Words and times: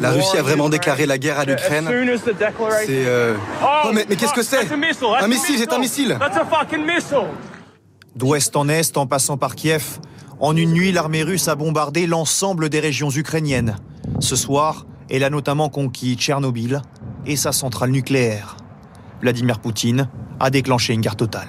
La 0.00 0.10
Russie 0.10 0.36
a 0.36 0.42
vraiment 0.42 0.68
déclaré 0.68 1.06
la 1.06 1.18
guerre 1.18 1.38
à 1.38 1.44
l'Ukraine. 1.44 1.88
C'est... 2.86 3.06
Euh... 3.06 3.34
Oh, 3.62 3.90
mais, 3.92 4.06
mais 4.08 4.16
qu'est-ce 4.16 4.32
que 4.32 4.42
c'est 4.42 4.70
Un 4.70 5.26
missile, 5.26 5.58
c'est 5.58 5.72
un 5.72 5.78
missile 5.78 6.18
D'ouest 8.14 8.56
en 8.56 8.68
est, 8.68 8.96
en 8.96 9.06
passant 9.06 9.36
par 9.36 9.56
Kiev, 9.56 9.98
en 10.38 10.54
une 10.54 10.72
nuit, 10.72 10.92
l'armée 10.92 11.22
russe 11.22 11.48
a 11.48 11.54
bombardé 11.54 12.06
l'ensemble 12.06 12.68
des 12.68 12.80
régions 12.80 13.10
ukrainiennes. 13.10 13.76
Ce 14.20 14.36
soir, 14.36 14.86
elle 15.10 15.24
a 15.24 15.30
notamment 15.30 15.70
conquis 15.70 16.14
Tchernobyl 16.14 16.82
et 17.24 17.36
sa 17.36 17.52
centrale 17.52 17.90
nucléaire. 17.90 18.56
Vladimir 19.22 19.60
Poutine 19.60 20.08
a 20.38 20.50
déclenché 20.50 20.92
une 20.92 21.00
guerre 21.00 21.16
totale. 21.16 21.48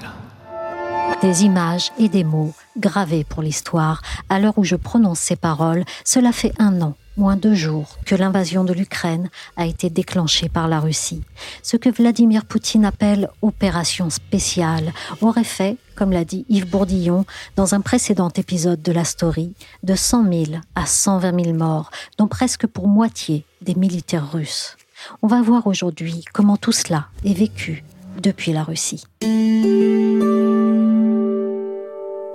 Des 1.22 1.44
images 1.44 1.92
et 2.00 2.08
des 2.08 2.24
mots 2.24 2.54
gravés 2.78 3.24
pour 3.24 3.42
l'histoire. 3.42 4.02
À 4.30 4.40
l'heure 4.40 4.58
où 4.58 4.64
je 4.64 4.76
prononce 4.76 5.20
ces 5.20 5.36
paroles, 5.36 5.84
cela 6.04 6.32
fait 6.32 6.54
un 6.60 6.82
an 6.82 6.96
moins 7.18 7.36
deux 7.36 7.56
jours 7.56 7.98
que 8.06 8.16
l'invasion 8.16 8.64
de 8.64 8.74
l'Ukraine 8.74 9.30
a 9.58 9.66
été 9.66 9.90
déclenchée 9.90 10.50
par 10.50 10.68
la 10.68 10.80
Russie. 10.80 11.24
Ce 11.64 11.76
que 11.76 11.90
Vladimir 11.90 12.46
Poutine 12.46 12.86
appelle 12.86 13.30
opération 13.42 14.10
spéciale 14.10 14.94
aurait 15.22 15.44
fait, 15.44 15.78
comme 15.96 16.12
l'a 16.12 16.24
dit 16.24 16.46
Yves 16.48 16.70
Bourdillon 16.70 17.26
dans 17.56 17.74
un 17.74 17.82
précédent 17.82 18.30
épisode 18.36 18.82
de 18.82 18.92
la 18.92 19.04
story, 19.04 19.54
de 19.84 19.96
100 19.96 20.32
000 20.32 20.44
à 20.76 20.86
120 20.86 21.44
000 21.44 21.58
morts, 21.58 21.90
dont 22.18 22.28
presque 22.28 22.68
pour 22.68 22.88
moitié 22.88 23.46
des 23.62 23.76
militaires 23.76 24.32
russes. 24.32 24.78
On 25.22 25.28
va 25.28 25.42
voir 25.42 25.68
aujourd'hui 25.68 26.24
comment 26.34 26.58
tout 26.58 26.72
cela 26.72 27.08
est 27.26 27.34
vécu 27.34 27.84
depuis 28.22 28.54
la 28.54 28.64
Russie. 28.64 29.04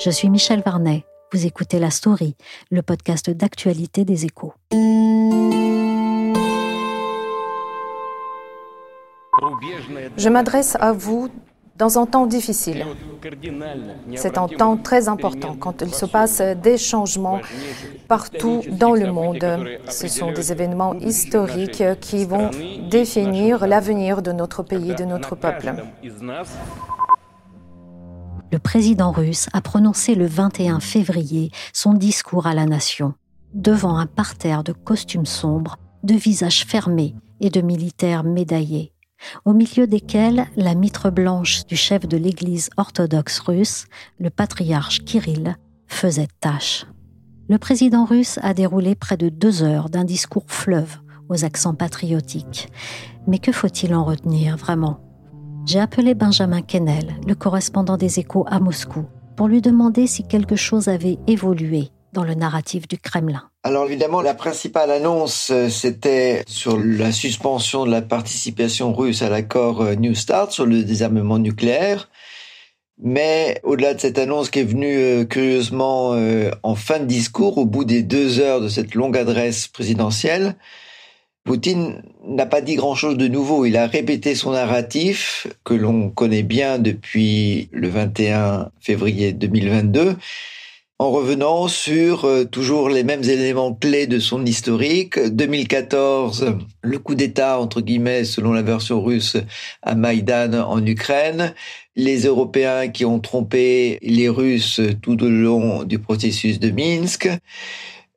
Je 0.05 0.11
suis 0.11 0.29
Michel 0.29 0.63
Varnet. 0.67 1.05
Vous 1.33 1.47
écoutez 1.47 1.79
La 1.79 1.91
Story, 1.91 2.35
le 2.73 2.83
podcast 2.83 3.31
d'actualité 3.31 4.05
des 4.05 4.25
échos. 4.25 4.53
Je 10.17 10.29
m'adresse 10.29 10.77
à 10.81 10.93
vous 10.93 11.29
dans 11.77 12.01
un 12.01 12.07
temps 12.07 12.27
difficile. 12.27 12.85
C'est 14.17 14.39
un 14.39 14.49
temps 14.49 14.77
très 14.77 15.07
important 15.07 15.55
quand 15.55 15.83
il 15.83 15.95
se 15.95 16.07
passe 16.07 16.41
des 16.41 16.79
changements 16.79 17.41
partout 18.09 18.63
dans 18.73 18.95
le 18.95 19.13
monde. 19.13 19.47
Ce 19.89 20.09
sont 20.09 20.33
des 20.33 20.51
événements 20.51 20.95
historiques 20.95 21.85
qui 22.01 22.25
vont 22.25 22.51
définir 22.91 23.69
l'avenir 23.69 24.21
de 24.21 24.33
notre 24.33 24.65
pays, 24.65 24.97
de 24.97 25.05
notre 25.05 25.37
peuple 25.37 25.75
le 28.53 28.59
président 28.59 29.13
russe 29.13 29.49
a 29.55 29.63
prononcé 29.63 30.15
le 30.15 30.27
21 30.27 30.79
février 30.79 31.51
son 31.73 31.95
discours 31.95 32.47
à 32.47 32.55
la 32.55 32.67
nation, 32.67 33.15
devant 33.55 33.97
un 33.97 34.07
parterre 34.07 34.63
de 34.63 34.73
costumes 34.73 35.27
sombres, 35.27 35.79
de 36.03 36.15
visages 36.15 36.67
fermés 36.67 37.15
et 37.41 37.49
de 37.49 37.63
militaires 37.63 38.25
médaillés, 38.25 38.93
au 39.47 39.55
milieu 39.55 39.87
desquels 39.87 40.47
la 40.57 40.75
mitre 40.75 41.09
blanche 41.09 41.65
du 41.65 41.77
chef 41.77 42.07
de 42.07 42.19
l'Église 42.19 42.69
orthodoxe 42.77 43.39
russe, 43.41 43.87
le 44.19 44.29
patriarche 44.29 45.03
Kirill, 45.05 45.57
faisait 45.87 46.29
tâche. 46.41 46.85
Le 47.49 47.57
président 47.57 48.05
russe 48.05 48.39
a 48.43 48.53
déroulé 48.53 48.95
près 48.95 49.17
de 49.17 49.31
deux 49.31 49.63
heures 49.63 49.89
d'un 49.89 50.05
discours 50.05 50.47
fleuve 50.47 50.99
aux 51.31 51.45
accents 51.45 51.75
patriotiques. 51.75 52.69
Mais 53.27 53.39
que 53.39 53.53
faut-il 53.53 53.95
en 53.95 54.05
retenir 54.05 54.59
vraiment? 54.59 55.12
J'ai 55.65 55.79
appelé 55.79 56.15
Benjamin 56.15 56.63
Kennel, 56.63 57.15
le 57.27 57.35
correspondant 57.35 57.97
des 57.97 58.19
échos 58.19 58.45
à 58.49 58.59
Moscou, 58.59 59.05
pour 59.37 59.49
lui 59.49 59.61
demander 59.61 60.07
si 60.07 60.25
quelque 60.27 60.57
chose 60.57 60.89
avait 60.89 61.19
évolué 61.27 61.91
dans 62.13 62.25
le 62.25 62.35
narratif 62.35 62.87
du 62.89 62.99
Kremlin. 62.99 63.43
Alors 63.63 63.87
évidemment, 63.87 64.21
la 64.21 64.35
principale 64.35 64.91
annonce, 64.91 65.51
euh, 65.51 65.69
c'était 65.69 66.43
sur 66.47 66.79
la 66.79 67.13
suspension 67.13 67.87
de 67.87 67.91
la 67.91 68.03
participation 68.03 68.93
russe 68.93 69.23
à 69.23 69.31
l'accord 69.31 69.81
euh, 69.81 69.95
New 69.95 70.15
Start 70.15 70.53
sur 70.53 70.67
le 70.67 70.83
désarmement 70.83 71.39
nucléaire. 71.39 72.11
Mais 73.03 73.61
au-delà 73.63 73.95
de 73.95 74.01
cette 74.01 74.19
annonce 74.19 74.51
qui 74.51 74.59
est 74.59 74.65
venue 74.65 74.97
euh, 74.99 75.25
curieusement 75.25 76.15
en 76.63 76.75
fin 76.75 76.99
de 76.99 77.07
discours, 77.07 77.57
au 77.59 77.65
bout 77.65 77.85
des 77.85 78.03
deux 78.03 78.41
heures 78.41 78.61
de 78.61 78.69
cette 78.69 78.95
longue 78.95 79.17
adresse 79.17 79.69
présidentielle, 79.69 80.57
Poutine 81.45 82.03
n'a 82.25 82.47
pas 82.47 82.61
dit 82.61 82.77
grand-chose 82.77 83.17
de 83.17 83.27
nouveau. 83.27 83.67
Il 83.67 83.77
a 83.77 83.87
répété 83.87 84.35
son 84.35 84.53
narratif 84.53 85.49
que 85.65 85.75
l'on 85.75 86.09
connaît 86.09 86.45
bien 86.45 86.79
depuis 86.79 87.69
le 87.73 87.89
21 87.89 88.71
février 88.81 89.33
2022 89.33 90.17
en 91.03 91.11
revenant 91.11 91.67
sur 91.67 92.27
euh, 92.27 92.45
toujours 92.45 92.89
les 92.89 93.03
mêmes 93.03 93.25
éléments 93.25 93.75
clés 93.75 94.07
de 94.07 94.21
son 94.21 94.47
historique. 94.47 95.19
2014, 95.19 96.55
le 96.81 96.99
coup 97.01 97.17
d'État, 97.17 97.59
entre 97.59 97.81
guillemets, 97.81 98.25
selon 98.25 98.53
la 98.53 98.63
version 98.63 99.03
russe, 99.03 99.37
à 99.83 99.97
Maïdan 99.97 100.53
en 100.53 100.87
Ukraine. 100.87 101.55
Les 101.97 102.27
Européens 102.27 102.87
qui 102.87 103.05
ont 103.05 103.19
trompé 103.19 103.99
les 104.03 104.29
Russes 104.29 104.81
tout 105.03 105.21
au 105.25 105.29
long 105.29 105.83
du 105.83 105.99
processus 105.99 106.61
de 106.61 106.71
Minsk 106.71 107.29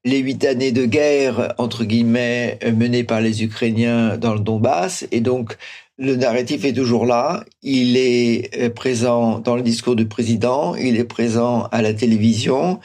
les 0.05 0.19
huit 0.19 0.45
années 0.45 0.71
de 0.71 0.85
guerre, 0.85 1.53
entre 1.57 1.83
guillemets, 1.83 2.59
menées 2.63 3.03
par 3.03 3.19
les 3.19 3.43
Ukrainiens 3.43 4.17
dans 4.17 4.33
le 4.33 4.39
Donbass. 4.39 5.05
Et 5.11 5.19
donc, 5.19 5.57
le 5.97 6.15
narratif 6.15 6.63
est 6.63 6.73
toujours 6.73 7.05
là. 7.05 7.43
Il 7.63 7.97
est 7.97 8.51
euh, 8.57 8.69
présent 8.69 9.39
dans 9.39 9.55
le 9.55 9.61
discours 9.61 9.95
du 9.95 10.05
président. 10.05 10.75
Il 10.75 10.97
est 10.97 11.05
présent 11.05 11.67
à 11.71 11.81
la 11.81 11.93
télévision. 11.93 12.79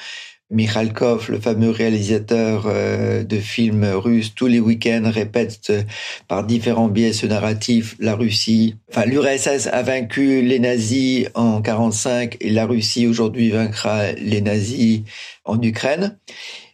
Mikhalkov, 0.50 1.30
le 1.30 1.38
fameux 1.38 1.70
réalisateur 1.70 2.64
euh, 2.66 3.22
de 3.22 3.36
films 3.38 3.84
russes, 3.84 4.34
tous 4.34 4.46
les 4.46 4.58
week-ends 4.58 5.08
répète 5.12 5.60
euh, 5.70 5.82
par 6.26 6.44
différents 6.44 6.88
biais 6.88 7.12
ce 7.12 7.26
narratif. 7.26 7.96
La 8.00 8.16
Russie, 8.16 8.76
enfin 8.90 9.06
l'URSS 9.06 9.68
a 9.72 9.82
vaincu 9.82 10.42
les 10.42 10.58
nazis 10.58 11.28
en 11.34 11.62
45 11.62 12.36
et 12.40 12.50
la 12.50 12.66
Russie 12.66 13.06
aujourd'hui 13.06 13.50
vaincra 13.50 14.12
les 14.12 14.40
nazis 14.40 15.02
en 15.44 15.60
Ukraine. 15.60 16.16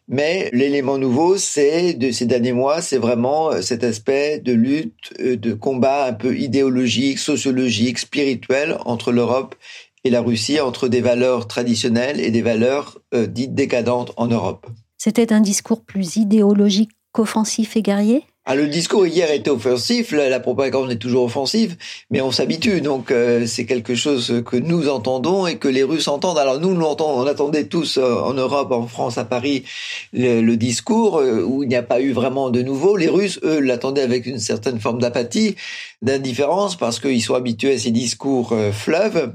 Mais 0.09 0.51
l'élément 0.53 0.99
nouveau, 0.99 1.37
c'est 1.37 1.95
de 1.95 2.13
ces 2.13 2.27
derniers 2.27 2.53
mois, 2.53 2.81
c'est 2.81 2.99
vraiment 2.99 3.51
euh, 3.51 3.61
cet 3.61 3.83
aspect 3.83 4.39
de 4.39 4.53
lutte, 4.53 5.13
euh, 5.21 5.37
de 5.37 5.53
combat 5.53 6.07
un 6.07 6.13
peu 6.13 6.37
idéologique, 6.37 7.19
sociologique, 7.19 7.99
spirituel 7.99 8.77
entre 8.85 9.11
l'Europe 9.11 9.57
et 10.05 10.11
la 10.11 10.21
Russie, 10.21 10.61
entre 10.61 10.87
des 10.87 11.01
valeurs 11.01 11.49
traditionnelles 11.49 12.21
et 12.21 12.31
des 12.31 12.43
valeurs 12.43 12.99
euh, 13.15 13.27
dites 13.27 13.55
décadentes 13.55 14.13
en 14.17 14.29
Europe. 14.29 14.67
C'était 14.97 15.33
un 15.33 15.41
discours 15.41 15.83
plus 15.83 16.17
idéologique 16.17 16.93
qu'offensif 17.11 17.77
et 17.77 17.83
guerrier? 17.83 18.25
Ah, 18.49 18.55
le 18.55 18.69
discours 18.69 19.09
hier 19.09 19.33
était 19.33 19.51
offensif, 19.51 20.13
la, 20.13 20.39
propagande 20.39 20.93
est 20.93 20.99
toujours 20.99 21.25
offensive, 21.25 21.77
mais 22.11 22.21
on 22.21 22.31
s'habitue. 22.31 22.81
Donc 22.81 23.11
euh, 23.11 23.45
c'est 23.45 23.67
quelque 23.67 23.97
chose 23.97 24.41
que 24.47 24.57
nous 24.57 24.89
entendons 24.89 25.49
et 25.49 25.57
que 25.59 25.67
les 25.67 25.83
Russes 25.83 26.07
entendent. 26.07 26.39
Alors 26.39 26.61
nous, 26.61 26.73
nous 26.73 26.87
on 26.87 27.27
attendait 27.27 27.65
tous 27.65 27.99
euh, 27.99 28.21
en 28.21 28.35
Europe, 28.35 28.71
en 28.71 28.87
France, 28.87 29.19
à 29.19 29.25
Paris, 29.25 29.65
le, 30.13 30.55
discours 30.55 31.19
euh, 31.19 31.43
où 31.43 31.65
il 31.65 31.69
n'y 31.69 31.75
a 31.75 31.83
pas 31.83 32.01
eu 32.01 32.13
vraiment 32.13 32.51
de 32.51 32.63
nouveau. 32.63 32.97
Les 32.97 33.09
Russes, 33.09 33.41
eux, 33.43 33.59
l'attendaient 33.59 34.03
avec 34.03 34.27
une 34.27 34.39
certaine 34.39 34.79
forme 34.79 35.01
d'apathie, 35.01 35.57
d'indifférence, 36.03 36.77
parce 36.77 37.01
qu'ils 37.01 37.23
sont 37.23 37.35
habitués 37.35 37.75
à 37.75 37.79
ces 37.79 37.91
discours 37.91 38.55
fleuves 38.73 39.33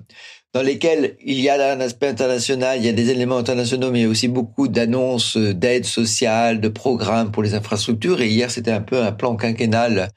dans 0.53 0.61
lesquels 0.61 1.15
il 1.23 1.39
y 1.39 1.47
a 1.47 1.71
un 1.71 1.79
aspect 1.79 2.07
international, 2.07 2.77
il 2.77 2.85
y 2.85 2.89
a 2.89 2.93
des 2.93 3.09
éléments 3.09 3.37
internationaux, 3.37 3.89
mais 3.89 3.99
il 3.99 4.01
y 4.03 4.05
a 4.05 4.09
aussi 4.09 4.27
beaucoup 4.27 4.67
d'annonces 4.67 5.37
d'aide 5.37 5.85
sociale, 5.85 6.59
de 6.59 6.67
programmes 6.67 7.31
pour 7.31 7.41
les 7.41 7.53
infrastructures. 7.53 8.19
Et 8.19 8.27
hier, 8.27 8.51
c'était 8.51 8.71
un 8.71 8.81
peu 8.81 9.01
un 9.01 9.13
plan 9.13 9.37
quinquennal 9.37 10.09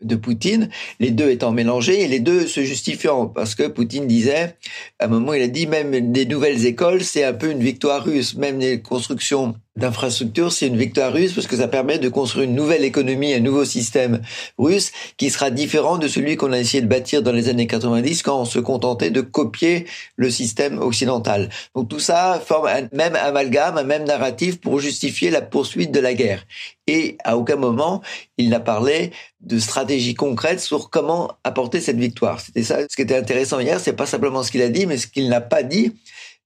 de 0.00 0.14
Poutine, 0.14 0.68
les 1.00 1.10
deux 1.10 1.30
étant 1.30 1.50
mélangés 1.50 2.02
et 2.02 2.08
les 2.08 2.20
deux 2.20 2.46
se 2.46 2.62
justifiant, 2.62 3.26
parce 3.26 3.56
que 3.56 3.66
Poutine 3.66 4.06
disait, 4.06 4.54
à 5.00 5.06
un 5.06 5.08
moment, 5.08 5.34
il 5.34 5.42
a 5.42 5.48
dit 5.48 5.66
même 5.66 6.12
des 6.12 6.24
nouvelles 6.24 6.66
écoles, 6.66 7.02
c'est 7.02 7.24
un 7.24 7.32
peu 7.32 7.50
une 7.50 7.62
victoire 7.62 8.04
russe, 8.04 8.36
même 8.36 8.60
les 8.60 8.80
constructions 8.80 9.56
d'infrastructure, 9.80 10.52
c'est 10.52 10.68
une 10.68 10.76
victoire 10.76 11.12
russe 11.12 11.32
parce 11.32 11.46
que 11.46 11.56
ça 11.56 11.66
permet 11.66 11.98
de 11.98 12.08
construire 12.08 12.44
une 12.44 12.54
nouvelle 12.54 12.84
économie, 12.84 13.34
un 13.34 13.40
nouveau 13.40 13.64
système 13.64 14.20
russe 14.58 14.92
qui 15.16 15.30
sera 15.30 15.50
différent 15.50 15.98
de 15.98 16.06
celui 16.06 16.36
qu'on 16.36 16.52
a 16.52 16.58
essayé 16.58 16.82
de 16.82 16.86
bâtir 16.86 17.22
dans 17.22 17.32
les 17.32 17.48
années 17.48 17.66
90 17.66 18.22
quand 18.22 18.40
on 18.40 18.44
se 18.44 18.60
contentait 18.60 19.10
de 19.10 19.20
copier 19.20 19.86
le 20.16 20.30
système 20.30 20.78
occidental. 20.78 21.48
Donc 21.74 21.88
tout 21.88 21.98
ça 21.98 22.40
forme 22.44 22.68
un 22.68 22.88
même 22.92 23.16
amalgame, 23.16 23.78
un 23.78 23.82
même 23.82 24.04
narratif 24.04 24.60
pour 24.60 24.78
justifier 24.78 25.30
la 25.30 25.40
poursuite 25.40 25.90
de 25.90 26.00
la 26.00 26.14
guerre. 26.14 26.44
Et 26.86 27.16
à 27.24 27.36
aucun 27.36 27.56
moment 27.56 28.02
il 28.36 28.50
n'a 28.50 28.60
parlé 28.60 29.10
de 29.40 29.58
stratégie 29.58 30.14
concrète 30.14 30.60
sur 30.60 30.90
comment 30.90 31.32
apporter 31.42 31.80
cette 31.80 31.98
victoire. 31.98 32.40
C'était 32.40 32.62
ça 32.62 32.82
ce 32.88 32.94
qui 32.94 33.02
était 33.02 33.16
intéressant 33.16 33.58
hier, 33.58 33.80
c'est 33.80 33.94
pas 33.94 34.06
simplement 34.06 34.42
ce 34.42 34.50
qu'il 34.50 34.62
a 34.62 34.68
dit, 34.68 34.86
mais 34.86 34.98
ce 34.98 35.06
qu'il 35.06 35.28
n'a 35.28 35.40
pas 35.40 35.62
dit 35.62 35.94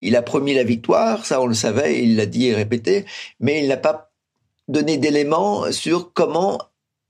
il 0.03 0.17
a 0.17 0.23
promis 0.23 0.55
la 0.55 0.65
victoire, 0.65 1.25
ça 1.25 1.41
on 1.41 1.47
le 1.47 1.55
savait, 1.55 2.03
il 2.03 2.17
l'a 2.17 2.27
dit 2.27 2.49
et 2.49 2.55
répété, 2.55 3.05
mais 3.41 3.63
il 3.63 3.69
n'a 3.69 3.77
pas 3.77 4.13
donné 4.69 4.97
d'éléments 4.97 5.71
sur 5.73 6.13
comment 6.13 6.59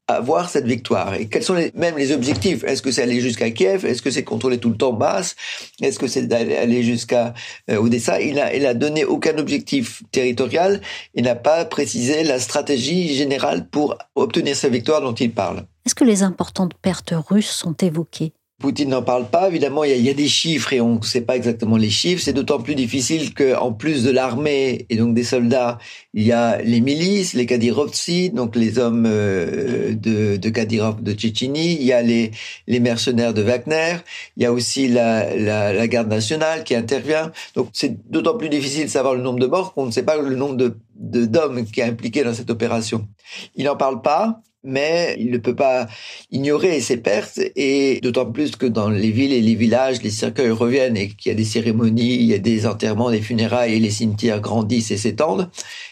avoir 0.06 0.50
cette 0.50 0.66
victoire. 0.66 1.14
Et 1.14 1.28
quels 1.28 1.42
sont 1.42 1.54
les, 1.54 1.72
même 1.74 1.96
les 1.96 2.12
objectifs? 2.12 2.62
Est-ce 2.64 2.82
que 2.82 2.90
c'est 2.90 3.02
aller 3.02 3.20
jusqu'à 3.20 3.50
Kiev? 3.50 3.86
Est-ce 3.86 4.02
que 4.02 4.10
c'est 4.10 4.24
contrôler 4.24 4.58
tout 4.58 4.68
le 4.68 4.76
temps 4.76 4.92
Basse 4.92 5.34
Est-ce 5.80 5.98
que 5.98 6.06
c'est 6.06 6.26
d'aller 6.26 6.82
jusqu'à 6.82 7.32
euh, 7.70 7.78
Odessa? 7.78 8.20
Il 8.20 8.38
a, 8.38 8.54
il 8.54 8.66
a 8.66 8.74
donné 8.74 9.04
aucun 9.04 9.38
objectif 9.38 10.02
territorial. 10.12 10.82
Il 11.14 11.24
n'a 11.24 11.34
pas 11.34 11.64
précisé 11.64 12.22
la 12.22 12.38
stratégie 12.38 13.14
générale 13.14 13.68
pour 13.68 13.96
obtenir 14.14 14.56
sa 14.56 14.68
victoire 14.68 15.00
dont 15.00 15.14
il 15.14 15.32
parle. 15.32 15.64
Est-ce 15.86 15.94
que 15.94 16.04
les 16.04 16.22
importantes 16.22 16.74
pertes 16.74 17.14
russes 17.28 17.50
sont 17.50 17.74
évoquées? 17.74 18.32
Poutine 18.60 18.90
n'en 18.90 19.02
parle 19.02 19.28
pas. 19.28 19.48
Évidemment, 19.48 19.82
il 19.82 20.00
y, 20.00 20.08
a, 20.08 20.14
des 20.14 20.28
chiffres 20.28 20.72
et 20.72 20.80
on 20.80 20.96
ne 20.96 21.02
sait 21.02 21.22
pas 21.22 21.34
exactement 21.34 21.76
les 21.76 21.90
chiffres. 21.90 22.22
C'est 22.22 22.32
d'autant 22.32 22.60
plus 22.60 22.76
difficile 22.76 23.34
qu'en 23.34 23.72
plus 23.72 24.04
de 24.04 24.10
l'armée 24.10 24.86
et 24.90 24.96
donc 24.96 25.12
des 25.12 25.24
soldats, 25.24 25.78
il 26.14 26.22
y 26.22 26.30
a 26.30 26.62
les 26.62 26.80
milices, 26.80 27.34
les 27.34 27.46
Kadyrovtsi, 27.46 28.30
donc 28.30 28.54
les 28.54 28.78
hommes 28.78 29.06
euh, 29.06 29.94
de, 29.94 30.48
Kadyrov 30.48 31.02
de 31.02 31.12
Tchétchénie. 31.12 31.74
Il 31.74 31.82
y 31.82 31.92
a 31.92 32.00
les, 32.00 32.30
mercenaires 32.68 33.34
de 33.34 33.42
Wagner. 33.42 33.96
Il 34.36 34.44
y 34.44 34.46
a 34.46 34.52
aussi 34.52 34.86
la, 34.86 35.34
la, 35.36 35.88
garde 35.88 36.08
nationale 36.08 36.62
qui 36.62 36.76
intervient. 36.76 37.32
Donc 37.56 37.70
c'est 37.72 38.08
d'autant 38.08 38.38
plus 38.38 38.48
difficile 38.48 38.84
de 38.84 38.90
savoir 38.90 39.14
le 39.14 39.22
nombre 39.22 39.40
de 39.40 39.46
morts 39.46 39.74
qu'on 39.74 39.86
ne 39.86 39.90
sait 39.90 40.04
pas 40.04 40.16
le 40.16 40.36
nombre 40.36 40.56
de 40.56 40.76
d'hommes 40.96 41.64
qui 41.64 41.80
est 41.80 41.84
impliqué 41.84 42.22
dans 42.22 42.34
cette 42.34 42.50
opération. 42.50 43.08
Il 43.56 43.64
n'en 43.64 43.76
parle 43.76 44.00
pas 44.00 44.40
mais 44.64 45.16
il 45.18 45.30
ne 45.30 45.38
peut 45.38 45.54
pas 45.54 45.86
ignorer 46.30 46.80
ses 46.80 46.96
pertes 46.96 47.40
et 47.54 48.00
d'autant 48.02 48.26
plus 48.26 48.56
que 48.56 48.66
dans 48.66 48.88
les 48.88 49.10
villes 49.10 49.32
et 49.32 49.40
les 49.40 49.54
villages, 49.54 50.02
les 50.02 50.10
cercueils 50.10 50.50
reviennent 50.50 50.96
et 50.96 51.08
qu'il 51.08 51.30
y 51.30 51.34
a 51.34 51.36
des 51.36 51.44
cérémonies, 51.44 52.14
il 52.14 52.24
y 52.24 52.34
a 52.34 52.38
des 52.38 52.66
enterrements, 52.66 53.10
des 53.10 53.20
funérailles 53.20 53.74
et 53.74 53.80
les 53.80 53.90
cimetières 53.90 54.40
grandissent 54.40 54.90
et 54.90 54.96
s'étendent. 54.96 55.50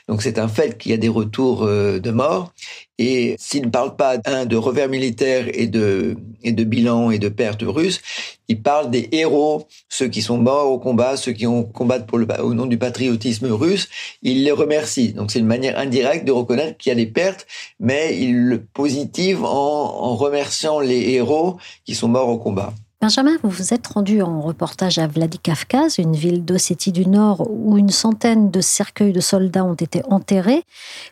Donc 0.08 0.22
c'est 0.22 0.38
un 0.38 0.48
fait 0.48 0.78
qu'il 0.78 0.90
y 0.90 0.94
a 0.94 0.98
des 0.98 1.08
retours 1.08 1.64
euh, 1.64 1.98
de 1.98 2.10
morts. 2.10 2.52
Et 2.98 3.36
s'il 3.38 3.62
ne 3.62 3.70
parle 3.70 3.96
pas 3.96 4.16
un 4.26 4.46
de 4.46 4.56
revers 4.56 4.88
militaires 4.88 5.46
et 5.52 5.66
de 5.66 6.16
et 6.42 6.52
de 6.52 6.64
bilan 6.64 7.10
et 7.10 7.18
de 7.18 7.28
pertes 7.28 7.62
russes, 7.62 8.00
il 8.48 8.60
parle 8.60 8.90
des 8.90 9.08
héros, 9.12 9.66
ceux 9.88 10.08
qui 10.08 10.22
sont 10.22 10.38
morts 10.38 10.70
au 10.70 10.78
combat, 10.78 11.16
ceux 11.16 11.32
qui 11.32 11.46
ont 11.46 11.64
combattu 11.64 12.06
pour 12.06 12.18
le, 12.18 12.26
au 12.40 12.54
nom 12.54 12.66
du 12.66 12.78
patriotisme 12.78 13.46
russe. 13.46 13.88
Il 14.22 14.44
les 14.44 14.52
remercie. 14.52 15.12
Donc 15.12 15.30
c'est 15.30 15.38
une 15.38 15.46
manière 15.46 15.78
indirecte 15.78 16.24
de 16.24 16.32
reconnaître 16.32 16.76
qu'il 16.76 16.90
y 16.90 16.92
a 16.92 16.96
des 16.96 17.06
pertes, 17.06 17.46
mais 17.80 18.18
il 18.20 18.36
le 18.44 18.62
positive 18.62 19.44
en, 19.44 19.48
en 19.48 20.16
remerciant 20.16 20.80
les 20.80 21.10
héros 21.12 21.58
qui 21.84 21.94
sont 21.94 22.08
morts 22.08 22.28
au 22.28 22.38
combat. 22.38 22.74
Benjamin, 23.02 23.36
vous 23.42 23.50
vous 23.50 23.74
êtes 23.74 23.88
rendu 23.88 24.22
en 24.22 24.40
reportage 24.40 24.98
à 24.98 25.08
Vladikavkaz, 25.08 25.98
une 25.98 26.14
ville 26.14 26.44
d'Ossétie 26.44 26.92
du 26.92 27.08
Nord 27.08 27.44
où 27.50 27.76
une 27.76 27.90
centaine 27.90 28.52
de 28.52 28.60
cercueils 28.60 29.10
de 29.12 29.18
soldats 29.18 29.64
ont 29.64 29.74
été 29.74 30.02
enterrés. 30.08 30.62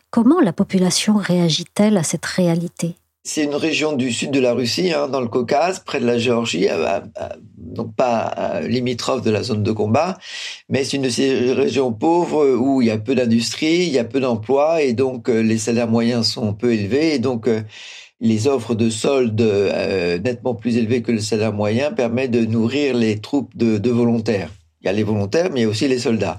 Comment 0.09 0.39
la 0.39 0.53
population 0.53 1.17
réagit-elle 1.17 1.97
à 1.97 2.03
cette 2.03 2.25
réalité? 2.25 2.95
C'est 3.25 3.43
une 3.43 3.55
région 3.55 3.91
du 3.91 4.09
sud 4.13 4.31
de 4.31 4.39
la 4.39 4.53
Russie, 4.53 4.93
hein, 4.93 5.09
dans 5.09 5.19
le 5.19 5.27
Caucase, 5.27 5.81
près 5.81 5.99
de 5.99 6.05
la 6.05 6.17
Géorgie, 6.17 6.69
donc 7.57 7.93
pas 7.93 8.61
limitrophe 8.61 9.21
de 9.21 9.29
la 9.29 9.43
zone 9.43 9.61
de 9.61 9.73
combat, 9.73 10.17
mais 10.69 10.85
c'est 10.85 10.95
une 10.95 11.03
de 11.03 11.09
ces 11.09 11.51
régions 11.51 11.91
pauvres 11.91 12.55
où 12.55 12.81
il 12.81 12.87
y 12.87 12.91
a 12.91 12.97
peu 12.99 13.15
d'industrie, 13.15 13.83
il 13.85 13.91
y 13.91 13.99
a 13.99 14.05
peu 14.05 14.21
d'emplois, 14.21 14.81
et 14.81 14.93
donc 14.93 15.29
euh, 15.29 15.41
les 15.41 15.57
salaires 15.57 15.89
moyens 15.89 16.25
sont 16.25 16.53
peu 16.53 16.73
élevés, 16.73 17.15
et 17.15 17.19
donc 17.19 17.49
euh, 17.49 17.61
les 18.21 18.47
offres 18.47 18.75
de 18.75 18.89
soldes 18.89 19.41
euh, 19.41 20.19
nettement 20.19 20.53
plus 20.53 20.77
élevées 20.77 21.01
que 21.01 21.11
le 21.11 21.19
salaire 21.19 21.51
moyen 21.51 21.91
permettent 21.91 22.31
de 22.31 22.45
nourrir 22.45 22.95
les 22.95 23.19
troupes 23.19 23.57
de, 23.57 23.89
volontaires. 23.89 24.51
Il 24.81 24.85
y 24.85 24.89
a 24.89 24.93
les 24.93 25.03
volontaires, 25.03 25.49
mais 25.51 25.61
il 25.61 25.63
y 25.63 25.65
a 25.65 25.69
aussi 25.69 25.87
les 25.87 25.99
soldats. 25.99 26.37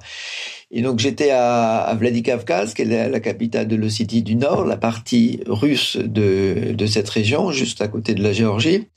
Et 0.72 0.80
donc 0.80 0.98
j'étais 0.98 1.30
à, 1.30 1.80
à 1.80 1.94
Vladikavkaz, 1.94 2.72
qui 2.74 2.82
est 2.82 3.08
la, 3.08 3.20
capitale 3.20 3.68
de 3.68 3.76
l'Ossétie 3.76 4.22
du 4.22 4.36
Nord, 4.36 4.64
la 4.64 4.78
partie 4.78 5.40
russe 5.46 5.98
de, 5.98 6.72
de 6.72 6.86
cette 6.86 7.08
région, 7.10 7.52
juste 7.52 7.82
à 7.82 7.88
côté 7.88 8.14
de 8.14 8.22
la 8.22 8.32
Géorgie. 8.32 8.88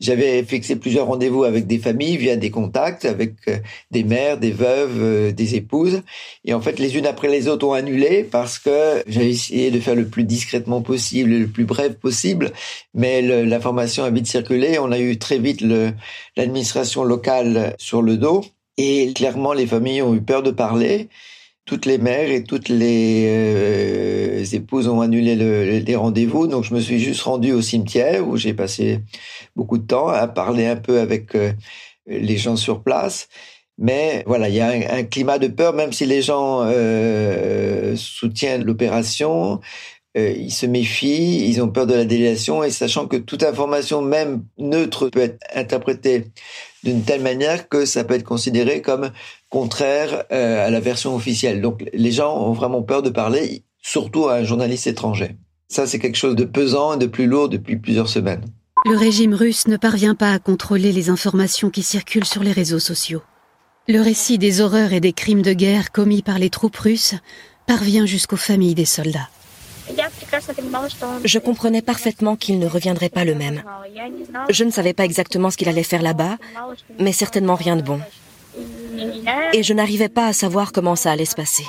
J'avais 0.00 0.42
fixé 0.42 0.76
plusieurs 0.76 1.06
rendez-vous 1.06 1.44
avec 1.44 1.66
des 1.66 1.78
familles 1.78 2.16
via 2.16 2.36
des 2.36 2.50
contacts, 2.50 3.04
avec 3.04 3.34
euh, 3.48 3.58
des 3.90 4.04
mères, 4.04 4.38
des 4.38 4.50
veuves, 4.50 5.00
euh, 5.00 5.32
des 5.32 5.54
épouses. 5.54 6.02
Et 6.44 6.52
en 6.52 6.60
fait, 6.60 6.78
les 6.78 6.96
unes 6.96 7.06
après 7.06 7.28
les 7.28 7.48
autres 7.48 7.66
ont 7.66 7.72
annulé 7.72 8.24
parce 8.24 8.58
que 8.58 9.02
j'avais 9.06 9.30
essayé 9.30 9.70
de 9.70 9.80
faire 9.80 9.94
le 9.94 10.06
plus 10.06 10.24
discrètement 10.24 10.82
possible, 10.82 11.30
le 11.30 11.46
plus 11.46 11.64
bref 11.64 11.94
possible. 11.94 12.52
Mais 12.92 13.22
l'information 13.22 14.04
a 14.04 14.10
vite 14.10 14.26
circulé. 14.26 14.78
On 14.78 14.90
a 14.90 14.98
eu 14.98 15.18
très 15.18 15.38
vite 15.38 15.62
l'administration 16.36 17.04
locale 17.04 17.74
sur 17.78 18.02
le 18.02 18.16
dos. 18.16 18.44
Et 18.76 19.12
clairement, 19.14 19.52
les 19.52 19.66
familles 19.66 20.02
ont 20.02 20.14
eu 20.14 20.22
peur 20.22 20.42
de 20.42 20.50
parler 20.50 21.08
toutes 21.66 21.86
les 21.86 21.98
mères 21.98 22.30
et 22.30 22.44
toutes 22.44 22.68
les 22.68 23.24
euh, 23.28 24.44
épouses 24.52 24.86
ont 24.88 25.00
annulé 25.00 25.34
le, 25.34 25.78
les 25.78 25.96
rendez-vous. 25.96 26.46
Donc, 26.46 26.64
je 26.64 26.74
me 26.74 26.80
suis 26.80 26.98
juste 26.98 27.22
rendu 27.22 27.52
au 27.52 27.62
cimetière 27.62 28.26
où 28.28 28.36
j'ai 28.36 28.52
passé 28.52 29.00
beaucoup 29.56 29.78
de 29.78 29.86
temps 29.86 30.08
à 30.08 30.26
parler 30.28 30.66
un 30.66 30.76
peu 30.76 31.00
avec 31.00 31.34
euh, 31.34 31.52
les 32.06 32.36
gens 32.36 32.56
sur 32.56 32.82
place. 32.82 33.28
Mais 33.78 34.22
voilà, 34.26 34.48
il 34.48 34.54
y 34.54 34.60
a 34.60 34.68
un, 34.68 35.02
climat 35.04 35.38
de 35.38 35.48
peur, 35.48 35.74
même 35.74 35.92
si 35.92 36.06
les 36.06 36.22
gens 36.22 36.60
euh, 36.64 37.96
soutiennent 37.96 38.64
l'opération. 38.64 39.60
Euh, 40.16 40.30
ils 40.30 40.52
se 40.52 40.66
méfient, 40.66 41.48
ils 41.48 41.60
ont 41.60 41.68
peur 41.68 41.86
de 41.86 41.94
la 41.94 42.04
délation, 42.04 42.62
et 42.62 42.70
sachant 42.70 43.06
que 43.06 43.16
toute 43.16 43.42
information, 43.42 44.00
même 44.00 44.44
neutre, 44.58 45.08
peut 45.08 45.20
être 45.20 45.42
interprétée 45.54 46.26
d'une 46.84 47.02
telle 47.02 47.22
manière 47.22 47.68
que 47.68 47.84
ça 47.84 48.04
peut 48.04 48.14
être 48.14 48.24
considéré 48.24 48.80
comme 48.80 49.10
contraire 49.48 50.24
euh, 50.30 50.66
à 50.66 50.70
la 50.70 50.80
version 50.80 51.16
officielle. 51.16 51.60
Donc 51.60 51.84
les 51.92 52.12
gens 52.12 52.38
ont 52.38 52.52
vraiment 52.52 52.82
peur 52.82 53.02
de 53.02 53.10
parler, 53.10 53.64
surtout 53.82 54.28
à 54.28 54.36
un 54.36 54.44
journaliste 54.44 54.86
étranger. 54.86 55.36
Ça, 55.68 55.86
c'est 55.86 55.98
quelque 55.98 56.18
chose 56.18 56.36
de 56.36 56.44
pesant 56.44 56.94
et 56.94 56.98
de 56.98 57.06
plus 57.06 57.26
lourd 57.26 57.48
depuis 57.48 57.76
plusieurs 57.76 58.08
semaines. 58.08 58.44
Le 58.84 58.96
régime 58.96 59.34
russe 59.34 59.66
ne 59.66 59.78
parvient 59.78 60.14
pas 60.14 60.30
à 60.30 60.38
contrôler 60.38 60.92
les 60.92 61.08
informations 61.08 61.70
qui 61.70 61.82
circulent 61.82 62.26
sur 62.26 62.44
les 62.44 62.52
réseaux 62.52 62.78
sociaux. 62.78 63.22
Le 63.88 64.00
récit 64.00 64.38
des 64.38 64.60
horreurs 64.60 64.92
et 64.92 65.00
des 65.00 65.12
crimes 65.12 65.42
de 65.42 65.54
guerre 65.54 65.90
commis 65.90 66.22
par 66.22 66.38
les 66.38 66.50
troupes 66.50 66.76
russes 66.76 67.14
parvient 67.66 68.06
jusqu'aux 68.06 68.36
familles 68.36 68.74
des 68.74 68.84
soldats. 68.84 69.28
Je 71.24 71.38
comprenais 71.38 71.82
parfaitement 71.82 72.36
qu'il 72.36 72.58
ne 72.58 72.66
reviendrait 72.66 73.08
pas 73.08 73.24
le 73.24 73.34
même. 73.34 73.62
Je 74.50 74.64
ne 74.64 74.70
savais 74.70 74.92
pas 74.92 75.04
exactement 75.04 75.50
ce 75.50 75.56
qu'il 75.56 75.68
allait 75.68 75.82
faire 75.82 76.02
là-bas, 76.02 76.36
mais 76.98 77.12
certainement 77.12 77.54
rien 77.54 77.76
de 77.76 77.82
bon. 77.82 78.00
Et 79.52 79.62
je 79.62 79.72
n'arrivais 79.72 80.08
pas 80.08 80.26
à 80.26 80.32
savoir 80.32 80.72
comment 80.72 80.96
ça 80.96 81.12
allait 81.12 81.24
se 81.24 81.34
passer. 81.34 81.64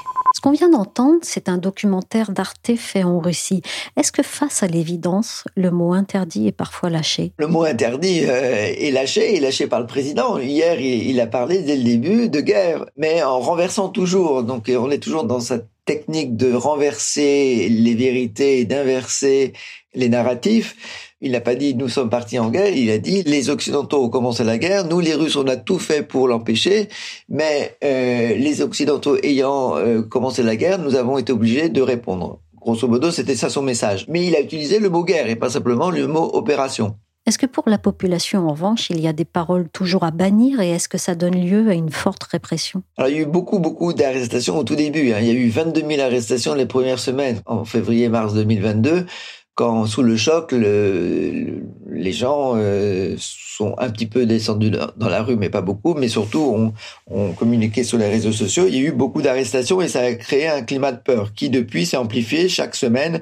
Qu'on 0.45 0.51
vient 0.51 0.69
d'entendre, 0.69 1.17
c'est 1.23 1.49
un 1.49 1.57
documentaire 1.57 2.29
d'Arte 2.29 2.75
fait 2.77 3.03
en 3.03 3.17
Russie. 3.17 3.63
Est-ce 3.97 4.11
que 4.11 4.21
face 4.21 4.61
à 4.61 4.67
l'évidence, 4.67 5.43
le 5.55 5.71
mot 5.71 5.93
interdit 5.93 6.45
est 6.45 6.51
parfois 6.51 6.91
lâché? 6.91 7.31
Le 7.39 7.47
mot 7.47 7.63
interdit 7.63 8.25
euh, 8.25 8.71
est 8.77 8.91
lâché, 8.91 9.35
est 9.35 9.39
lâché 9.39 9.65
par 9.65 9.79
le 9.79 9.87
président. 9.87 10.37
Hier, 10.37 10.79
il, 10.79 11.19
a 11.19 11.25
parlé 11.25 11.63
dès 11.63 11.75
le 11.75 11.83
début 11.83 12.29
de 12.29 12.41
guerre, 12.41 12.85
mais 12.95 13.23
en 13.23 13.39
renversant 13.39 13.89
toujours. 13.89 14.43
Donc 14.43 14.69
on 14.69 14.91
est 14.91 14.99
toujours 14.99 15.23
dans 15.23 15.39
cette 15.39 15.65
technique 15.83 16.35
de 16.35 16.53
renverser 16.53 17.67
les 17.67 17.95
vérités 17.95 18.59
et 18.59 18.65
d'inverser 18.65 19.53
les 19.95 20.09
narratifs. 20.09 20.75
Il 21.21 21.31
n'a 21.31 21.41
pas 21.41 21.55
dit 21.55 21.75
nous 21.75 21.89
sommes 21.89 22.09
partis 22.09 22.37
en 22.39 22.49
guerre, 22.49 22.75
il 22.75 22.89
a 22.91 22.97
dit 22.97 23.23
les 23.23 23.49
Occidentaux 23.49 24.03
ont 24.03 24.09
commencé 24.09 24.43
la 24.43 24.57
guerre, 24.57 24.85
nous 24.85 24.99
les 24.99 25.15
Russes 25.15 25.37
on 25.37 25.47
a 25.47 25.55
tout 25.55 25.79
fait 25.79 26.03
pour 26.03 26.27
l'empêcher, 26.27 26.89
mais 27.29 27.77
euh, 27.83 28.35
les 28.35 28.61
Occidentaux 28.61 29.17
ayant 29.23 29.77
euh, 29.77 30.01
commencé 30.01 30.43
la 30.43 30.55
guerre, 30.55 30.77
nous 30.77 30.95
avons 30.95 31.17
été 31.17 31.31
obligés 31.31 31.69
de 31.69 31.81
répondre. 31.81 32.41
Grosso 32.59 32.87
modo, 32.87 33.11
c'était 33.11 33.35
ça 33.35 33.49
son 33.49 33.61
message. 33.61 34.05
Mais 34.09 34.25
il 34.25 34.35
a 34.35 34.41
utilisé 34.41 34.79
le 34.79 34.89
mot 34.89 35.03
guerre 35.03 35.29
et 35.29 35.35
pas 35.35 35.49
simplement 35.49 35.91
le 35.91 36.07
mot 36.07 36.31
opération. 36.33 36.95
Est-ce 37.27 37.39
que 37.39 37.47
pour 37.47 37.69
la 37.69 37.79
population, 37.79 38.47
en 38.47 38.51
revanche, 38.51 38.91
il 38.91 38.99
y 38.99 39.07
a 39.07 39.13
des 39.13 39.25
paroles 39.25 39.67
toujours 39.69 40.03
à 40.03 40.11
bannir 40.11 40.59
et 40.59 40.69
est-ce 40.69 40.87
que 40.87 40.99
ça 40.99 41.15
donne 41.15 41.43
lieu 41.43 41.69
à 41.69 41.73
une 41.73 41.89
forte 41.89 42.23
répression? 42.23 42.83
Alors, 42.97 43.09
il 43.09 43.15
y 43.15 43.19
a 43.19 43.21
eu 43.21 43.25
beaucoup, 43.25 43.57
beaucoup 43.57 43.93
d'arrestations 43.93 44.57
au 44.59 44.63
tout 44.63 44.75
début. 44.75 45.11
Hein. 45.11 45.17
Il 45.21 45.27
y 45.27 45.31
a 45.31 45.33
eu 45.33 45.49
22 45.49 45.87
000 45.87 46.01
arrestations 46.01 46.53
les 46.53 46.67
premières 46.67 46.99
semaines 46.99 47.41
en 47.47 47.65
février-mars 47.65 48.35
2022 48.35 49.07
quand 49.55 49.85
sous 49.85 50.03
le 50.03 50.17
choc, 50.17 50.51
le, 50.51 51.63
les 51.89 52.11
gens 52.11 52.53
euh, 52.55 53.15
sont 53.17 53.73
un 53.77 53.89
petit 53.89 54.05
peu 54.05 54.25
descendus 54.25 54.69
dans 54.69 55.09
la 55.09 55.23
rue, 55.23 55.37
mais 55.37 55.49
pas 55.49 55.61
beaucoup, 55.61 55.93
mais 55.93 56.09
surtout 56.09 56.41
ont, 56.41 56.73
ont 57.07 57.31
communiqué 57.31 57.85
sur 57.85 57.97
les 57.97 58.09
réseaux 58.09 58.33
sociaux. 58.33 58.65
Il 58.67 58.75
y 58.75 58.79
a 58.79 58.81
eu 58.81 58.91
beaucoup 58.91 59.21
d'arrestations 59.21 59.81
et 59.81 59.87
ça 59.87 60.01
a 60.01 60.13
créé 60.13 60.49
un 60.49 60.61
climat 60.61 60.91
de 60.91 60.99
peur 61.01 61.33
qui 61.33 61.49
depuis 61.49 61.85
s'est 61.85 61.95
amplifié 61.95 62.49
chaque 62.49 62.75
semaine. 62.75 63.21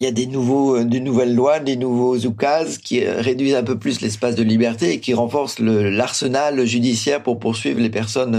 Il 0.00 0.04
y 0.04 0.08
a 0.08 0.12
des 0.12 0.26
nouveaux, 0.26 0.76
euh, 0.76 0.84
des 0.84 1.00
nouvelles 1.00 1.34
lois, 1.34 1.60
des 1.60 1.76
nouveaux 1.76 2.18
oukases 2.26 2.76
qui 2.76 3.02
euh, 3.02 3.22
réduisent 3.22 3.54
un 3.54 3.62
peu 3.62 3.78
plus 3.78 4.02
l'espace 4.02 4.34
de 4.34 4.42
liberté 4.42 4.92
et 4.92 5.00
qui 5.00 5.14
renforcent 5.14 5.60
l'arsenal 5.60 6.62
judiciaire 6.66 7.22
pour 7.22 7.38
poursuivre 7.38 7.80
les 7.80 7.90
personnes, 7.90 8.38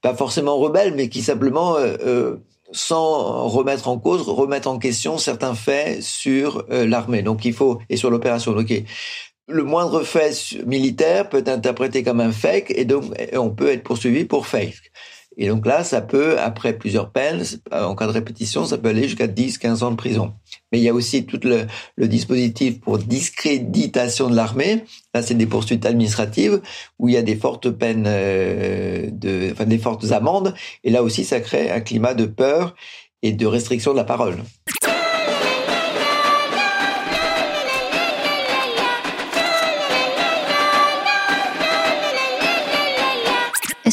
pas 0.00 0.14
forcément 0.14 0.58
rebelles, 0.58 0.94
mais 0.94 1.08
qui 1.08 1.22
simplement 1.22 1.76
sans 2.72 3.48
remettre 3.48 3.88
en 3.88 3.98
cause, 3.98 4.22
remettre 4.28 4.68
en 4.68 4.78
question 4.78 5.18
certains 5.18 5.54
faits 5.54 6.02
sur 6.02 6.64
euh, 6.70 6.86
l'armée. 6.86 7.22
Donc 7.22 7.44
il 7.44 7.52
faut 7.52 7.80
et 7.88 7.96
sur 7.96 8.10
l'opération. 8.10 8.52
Donc 8.52 8.72
le 9.46 9.62
moindre 9.62 10.02
fait 10.02 10.56
militaire 10.66 11.28
peut 11.28 11.38
être 11.38 11.48
interprété 11.48 12.02
comme 12.02 12.20
un 12.20 12.32
fake 12.32 12.72
et 12.74 12.84
donc 12.84 13.04
on 13.34 13.50
peut 13.50 13.68
être 13.68 13.82
poursuivi 13.82 14.24
pour 14.24 14.46
fake. 14.46 14.90
Et 15.36 15.48
donc 15.48 15.66
là, 15.66 15.84
ça 15.84 16.00
peut, 16.00 16.38
après 16.38 16.72
plusieurs 16.74 17.10
peines, 17.10 17.42
en 17.72 17.94
cas 17.94 18.06
de 18.06 18.12
répétition, 18.12 18.64
ça 18.64 18.78
peut 18.78 18.88
aller 18.88 19.04
jusqu'à 19.04 19.26
10, 19.26 19.58
15 19.58 19.82
ans 19.82 19.90
de 19.90 19.96
prison. 19.96 20.32
Mais 20.70 20.78
il 20.78 20.84
y 20.84 20.88
a 20.88 20.94
aussi 20.94 21.26
tout 21.26 21.40
le, 21.42 21.66
le 21.96 22.08
dispositif 22.08 22.80
pour 22.80 22.98
discréditation 22.98 24.30
de 24.30 24.36
l'armée. 24.36 24.84
Là, 25.14 25.22
c'est 25.22 25.34
des 25.34 25.46
poursuites 25.46 25.86
administratives 25.86 26.60
où 26.98 27.08
il 27.08 27.14
y 27.14 27.18
a 27.18 27.22
des 27.22 27.36
fortes 27.36 27.70
peines, 27.70 28.04
euh, 28.06 29.08
de, 29.10 29.50
enfin 29.52 29.66
des 29.66 29.78
fortes 29.78 30.12
amendes. 30.12 30.54
Et 30.84 30.90
là 30.90 31.02
aussi, 31.02 31.24
ça 31.24 31.40
crée 31.40 31.70
un 31.70 31.80
climat 31.80 32.14
de 32.14 32.26
peur 32.26 32.74
et 33.22 33.32
de 33.32 33.46
restriction 33.46 33.92
de 33.92 33.96
la 33.96 34.04
parole. 34.04 34.36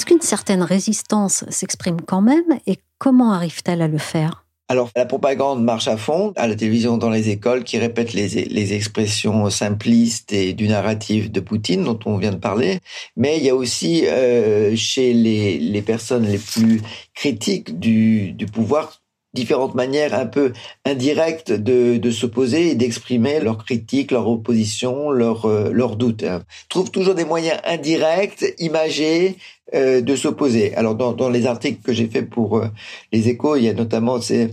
Est-ce 0.02 0.08
qu'une 0.08 0.22
certaine 0.22 0.64
résistance 0.64 1.46
s'exprime 1.52 2.02
quand 2.02 2.22
même 2.22 2.58
et 2.66 2.80
comment 2.98 3.34
arrive-t-elle 3.34 3.84
à 3.84 3.88
le 3.88 4.00
faire? 4.00 4.48
Alors, 4.68 4.90
la 4.96 5.06
propagande 5.06 5.64
marche 5.64 5.88
à 5.88 5.96
fond, 5.96 6.34
à 6.38 6.48
la 6.48 6.56
télévision, 6.56 6.98
dans 6.98 7.12
les 7.12 7.30
écoles, 7.30 7.64
qui 7.64 7.78
répète 7.78 8.14
les, 8.14 8.74
expressions 8.74 9.48
simplistes 9.52 10.34
et 10.34 10.54
du 10.54 10.68
narratif 10.68 11.32
de 11.32 11.40
Poutine, 11.40 11.84
dont 11.84 12.00
on 12.06 12.18
vient 12.18 12.32
de 12.32 12.38
parler. 12.38 12.80
Mais 13.16 13.38
il 13.38 13.44
y 13.44 13.50
a 13.50 13.56
aussi, 13.56 14.08
euh, 14.08 14.76
chez 14.76 15.14
les, 15.14 15.82
personnes 15.84 16.26
les 16.26 16.40
plus 16.40 16.82
critiques 17.14 17.80
du 17.80 18.48
pouvoir, 18.52 19.01
différentes 19.34 19.76
manières 19.76 20.14
un 20.14 20.26
peu 20.26 20.52
indirectes 20.86 21.52
de, 21.52 21.98
de 21.98 22.12
s'opposer 22.12 22.72
et 22.72 22.76
d'exprimer 22.76 23.40
leurs 23.40 23.64
critiques, 23.64 24.12
leurs 24.12 24.28
oppositions, 24.28 25.12
leurs 25.12 25.46
euh, 25.46 25.96
doutes. 25.96 26.24
Hein. 26.24 26.44
Trouve 26.70 26.92
toujours 26.92 27.16
des 27.16 27.26
moyens 27.26 27.60
indirects, 27.66 28.44
imagés, 28.60 29.38
euh, 29.74 30.02
de 30.02 30.16
s'opposer. 30.16 30.76
Alors 30.76 30.96
dans, 30.96 31.14
dans 31.14 31.30
les 31.30 31.46
articles 31.46 31.82
que 31.82 31.94
j'ai 31.94 32.08
fait 32.08 32.24
pour 32.24 32.58
euh, 32.58 32.68
les 33.14 33.30
échos, 33.30 33.56
il 33.56 33.64
y 33.64 33.70
a 33.70 33.74
notamment 33.74 34.20
c'est 34.22 34.50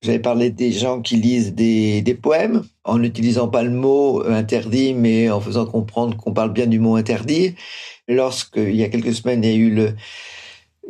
j'avais 0.00 0.20
parlé 0.20 0.50
des 0.50 0.70
gens 0.70 1.00
qui 1.00 1.16
lisent 1.16 1.54
des, 1.54 2.02
des 2.02 2.14
poèmes 2.14 2.62
en 2.84 2.98
n'utilisant 2.98 3.48
pas 3.48 3.64
le 3.64 3.70
mot 3.70 4.22
interdit, 4.24 4.94
mais 4.94 5.28
en 5.28 5.40
faisant 5.40 5.66
comprendre 5.66 6.16
qu'on 6.16 6.32
parle 6.32 6.52
bien 6.52 6.68
du 6.68 6.78
mot 6.78 6.94
interdit. 6.94 7.56
Lorsqu'il 8.06 8.76
y 8.76 8.84
a 8.84 8.88
quelques 8.88 9.12
semaines, 9.12 9.42
il 9.42 9.50
y 9.50 9.52
a 9.52 9.56
eu 9.56 9.70
le, 9.70 9.94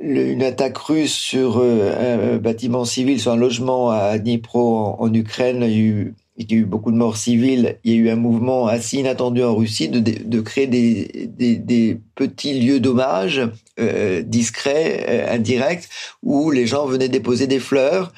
une 0.00 0.42
attaque 0.42 0.78
russe 0.78 1.14
sur 1.14 1.58
euh, 1.58 2.34
un 2.34 2.38
bâtiment 2.38 2.84
civil, 2.84 3.20
sur 3.20 3.32
un 3.32 3.36
logement 3.36 3.90
à 3.90 4.18
Dnipro 4.18 4.96
en, 4.98 5.12
Ukraine. 5.12 5.64
Il 5.66 6.14
y, 6.50 6.54
a 6.54 6.56
eu, 6.56 6.64
beaucoup 6.64 6.92
de 6.92 6.96
morts 6.96 7.16
civiles. 7.16 7.78
Il 7.82 7.92
y 7.92 7.96
a 7.96 7.98
eu 7.98 8.10
un 8.10 8.16
mouvement 8.16 8.66
assez 8.66 8.98
inattendu 8.98 9.42
en 9.42 9.56
Russie 9.56 9.88
de, 9.88 10.40
créer 10.40 10.66
des, 10.68 12.00
petits 12.14 12.60
lieux 12.60 12.80
d'hommage 12.80 13.42
euh, 13.80 14.22
discrets, 14.22 15.04
euh, 15.08 15.34
indirects, 15.34 15.88
où 16.22 16.50
les 16.50 16.66
gens 16.66 16.86
venaient 16.86 17.08
déposer 17.08 17.46
des 17.46 17.60
fleurs. 17.60 18.12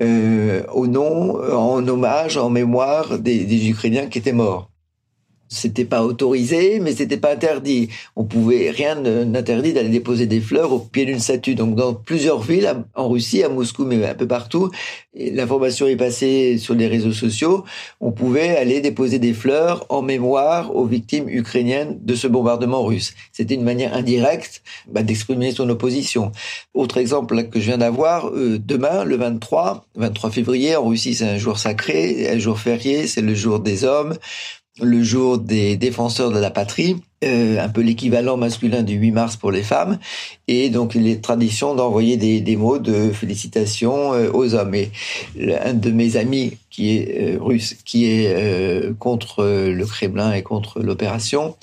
Au 0.00 0.86
nom, 0.86 1.40
en 1.52 1.88
hommage, 1.88 2.36
en 2.36 2.50
mémoire 2.50 3.18
des 3.18 3.68
Ukrainiens 3.68 4.06
qui 4.06 4.18
étaient 4.18 4.32
morts 4.32 4.70
c'était 5.48 5.84
pas 5.84 6.04
autorisé, 6.04 6.78
mais 6.80 6.92
c'était 6.92 7.16
pas 7.16 7.32
interdit. 7.32 7.88
On 8.16 8.24
pouvait 8.24 8.70
rien 8.70 8.94
n'interdit 8.96 9.72
d'aller 9.72 9.88
déposer 9.88 10.26
des 10.26 10.40
fleurs 10.40 10.72
au 10.72 10.78
pied 10.78 11.04
d'une 11.04 11.20
statue. 11.20 11.54
Donc 11.54 11.74
dans 11.74 11.94
plusieurs 11.94 12.42
villes 12.42 12.84
en 12.94 13.08
Russie, 13.08 13.42
à 13.42 13.48
Moscou, 13.48 13.84
mais 13.84 14.04
un 14.06 14.14
peu 14.14 14.26
partout, 14.26 14.70
l'information 15.14 15.86
est 15.86 15.96
passée 15.96 16.58
sur 16.58 16.74
les 16.74 16.86
réseaux 16.86 17.12
sociaux. 17.12 17.64
On 18.00 18.12
pouvait 18.12 18.56
aller 18.56 18.80
déposer 18.80 19.18
des 19.18 19.32
fleurs 19.32 19.86
en 19.88 20.02
mémoire 20.02 20.74
aux 20.74 20.86
victimes 20.86 21.28
ukrainiennes 21.28 21.98
de 22.02 22.14
ce 22.14 22.26
bombardement 22.26 22.84
russe. 22.84 23.14
C'était 23.32 23.54
une 23.54 23.64
manière 23.64 23.94
indirecte 23.94 24.62
bah, 24.88 25.02
d'exprimer 25.02 25.52
son 25.52 25.68
opposition. 25.70 26.32
Autre 26.74 26.98
exemple 26.98 27.44
que 27.44 27.60
je 27.60 27.66
viens 27.66 27.78
d'avoir, 27.78 28.28
euh, 28.28 28.58
demain, 28.58 29.04
le 29.04 29.16
23, 29.16 29.86
23 29.96 30.30
février, 30.30 30.76
en 30.76 30.86
Russie, 30.86 31.14
c'est 31.14 31.24
un 31.24 31.38
jour 31.38 31.58
sacré, 31.58 32.28
un 32.30 32.38
jour 32.38 32.58
férié, 32.58 33.06
c'est 33.06 33.22
le 33.22 33.34
jour 33.34 33.60
des 33.60 33.84
hommes 33.84 34.14
le 34.80 35.02
jour 35.02 35.38
des 35.38 35.76
défenseurs 35.76 36.30
de 36.30 36.38
la 36.38 36.50
patrie, 36.50 36.96
euh, 37.24 37.60
un 37.60 37.68
peu 37.68 37.80
l'équivalent 37.80 38.36
masculin 38.36 38.82
du 38.82 38.94
8 38.94 39.10
mars 39.10 39.36
pour 39.36 39.50
les 39.50 39.62
femmes, 39.62 39.98
et 40.46 40.70
donc 40.70 40.94
les 40.94 41.20
traditions 41.20 41.74
d'envoyer 41.74 42.16
des, 42.16 42.40
des, 42.40 42.56
mots 42.56 42.78
de 42.78 43.10
félicitations 43.10 44.14
euh, 44.14 44.30
aux 44.32 44.54
hommes. 44.54 44.74
Et 44.74 44.90
un 45.62 45.74
de 45.74 45.90
mes 45.90 46.16
amis 46.16 46.58
qui 46.70 46.96
est 46.96 47.34
euh, 47.34 47.38
russe, 47.40 47.76
qui 47.84 48.06
est 48.06 48.32
euh, 48.34 48.94
contre 48.98 49.44
le 49.44 49.86
Kremlin 49.86 50.32
et 50.32 50.42
contre 50.42 50.80
l'opération, 50.80 51.56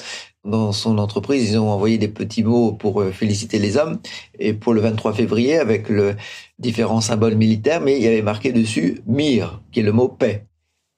dans 0.44 0.72
son 0.72 1.00
entreprise, 1.00 1.52
ils 1.52 1.58
ont 1.58 1.72
envoyé 1.72 1.98
des 1.98 2.08
petits 2.08 2.44
mots 2.44 2.72
pour 2.72 3.04
féliciter 3.12 3.58
les 3.58 3.78
hommes, 3.78 3.98
et 4.38 4.54
pour 4.54 4.74
le 4.74 4.82
23 4.82 5.14
février, 5.14 5.58
avec 5.58 5.90
le 5.90 6.16
différents 6.60 7.02
symboles 7.02 7.36
militaires, 7.36 7.82
mais 7.82 7.98
il 7.98 8.04
y 8.04 8.08
avait 8.08 8.22
marqué 8.22 8.52
dessus 8.52 9.02
Mir, 9.08 9.62
qui 9.72 9.80
est 9.80 9.84
le 9.84 9.92
mot 9.92 10.08
paix 10.08 10.46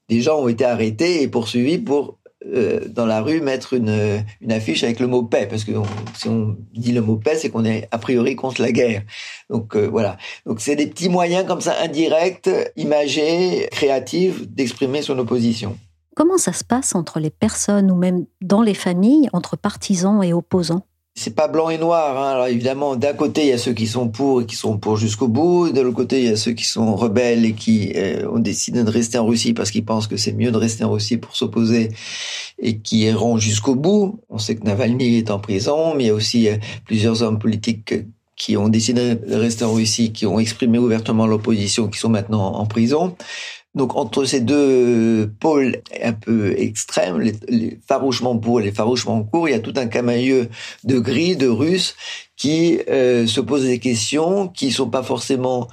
des 0.09 0.21
gens 0.21 0.39
ont 0.39 0.47
été 0.47 0.65
arrêtés 0.65 1.21
et 1.21 1.27
poursuivis 1.27 1.77
pour 1.77 2.17
euh, 2.45 2.87
dans 2.87 3.05
la 3.05 3.21
rue 3.21 3.41
mettre 3.41 3.73
une, 3.73 4.23
une 4.41 4.51
affiche 4.51 4.83
avec 4.83 4.99
le 4.99 5.07
mot 5.07 5.23
paix. 5.23 5.47
Parce 5.49 5.63
que 5.63 5.71
si 6.15 6.29
on 6.29 6.55
dit 6.73 6.93
le 6.93 7.01
mot 7.01 7.17
paix 7.17 7.35
c'est 7.35 7.49
qu'on 7.49 7.65
est 7.65 7.87
a 7.91 7.97
priori 7.97 8.35
contre 8.35 8.61
la 8.61 8.71
guerre. 8.71 9.03
Donc 9.49 9.75
euh, 9.75 9.87
voilà. 9.87 10.17
Donc 10.45 10.61
c'est 10.61 10.75
des 10.75 10.87
petits 10.87 11.09
moyens 11.09 11.45
comme 11.45 11.61
ça 11.61 11.75
indirects 11.81 12.49
imagés 12.75 13.67
créatifs 13.71 14.47
d'exprimer 14.47 15.01
son 15.01 15.17
opposition. 15.19 15.77
Comment 16.15 16.39
ça 16.39 16.51
se 16.51 16.63
passe 16.63 16.95
entre 16.95 17.19
les 17.19 17.29
personnes 17.29 17.91
ou 17.91 17.95
même 17.95 18.25
dans 18.41 18.63
les 18.63 18.73
familles 18.73 19.29
entre 19.33 19.55
partisans 19.55 20.23
et 20.23 20.33
opposants? 20.33 20.87
C'est 21.17 21.33
pas 21.33 21.47
blanc 21.47 21.69
et 21.69 21.79
noir. 21.79 22.21
Hein. 22.21 22.33
Alors 22.33 22.47
évidemment, 22.47 22.95
d'un 22.95 23.13
côté, 23.13 23.41
il 23.41 23.47
y 23.47 23.51
a 23.51 23.57
ceux 23.57 23.74
qui 23.74 23.88
sont 23.88 24.07
pour 24.07 24.41
et 24.41 24.45
qui 24.45 24.55
sont 24.55 24.77
pour 24.77 24.97
jusqu'au 24.97 25.27
bout. 25.27 25.71
De 25.71 25.81
l'autre 25.81 25.95
côté, 25.95 26.19
il 26.19 26.29
y 26.29 26.31
a 26.31 26.36
ceux 26.36 26.51
qui 26.51 26.63
sont 26.63 26.95
rebelles 26.95 27.43
et 27.43 27.53
qui 27.53 27.91
euh, 27.95 28.29
ont 28.29 28.38
décidé 28.38 28.83
de 28.83 28.89
rester 28.89 29.17
en 29.17 29.25
Russie 29.25 29.53
parce 29.53 29.71
qu'ils 29.71 29.83
pensent 29.83 30.05
que 30.05 30.15
c'est 30.15 30.33
mieux 30.33 30.51
de 30.51 30.57
rester 30.57 30.83
en 30.83 30.91
Russie 30.91 31.17
pour 31.17 31.36
s'opposer 31.36 31.89
et 32.59 32.77
qui 32.77 33.00
iront 33.00 33.38
jusqu'au 33.38 33.74
bout. 33.74 34.21
On 34.29 34.38
sait 34.38 34.55
que 34.55 34.63
Navalny 34.63 35.17
est 35.17 35.31
en 35.31 35.39
prison, 35.39 35.95
mais 35.95 36.03
il 36.03 36.07
y 36.07 36.12
a 36.12 36.13
aussi 36.13 36.50
euh, 36.50 36.57
plusieurs 36.86 37.24
hommes 37.24 37.39
politiques 37.39 37.95
qui 38.36 38.55
ont 38.55 38.69
décidé 38.69 39.15
de 39.15 39.36
rester 39.36 39.65
en 39.65 39.74
Russie, 39.74 40.13
qui 40.13 40.27
ont 40.27 40.38
exprimé 40.38 40.77
ouvertement 40.77 41.25
l'opposition, 41.25 41.88
qui 41.88 41.97
sont 41.97 42.09
maintenant 42.09 42.53
en 42.53 42.67
prison. 42.67 43.15
Donc 43.77 43.96
entre 43.96 44.25
ces 44.25 44.41
deux 44.41 45.31
pôles 45.39 45.77
un 46.03 46.13
peu 46.13 46.53
extrêmes, 46.57 47.19
les, 47.19 47.79
farouchement 47.88 48.38
pour 48.38 48.60
et 48.60 48.63
les 48.63 48.72
farouchement 48.72 49.24
court, 49.24 49.48
il 49.48 49.51
y 49.51 49.55
a 49.55 49.60
tout 49.60 49.74
un 49.77 49.86
camailleux 49.86 50.50
de 50.84 51.00
gris, 51.00 51.36
de 51.36 51.48
Russes 51.48 51.96
qui 52.36 52.79
euh, 52.89 53.25
se 53.27 53.41
posent 53.41 53.65
des 53.65 53.79
questions, 53.79 54.48
qui 54.48 54.72
sont 54.72 54.89
pas 54.89 55.03
forcément 55.03 55.67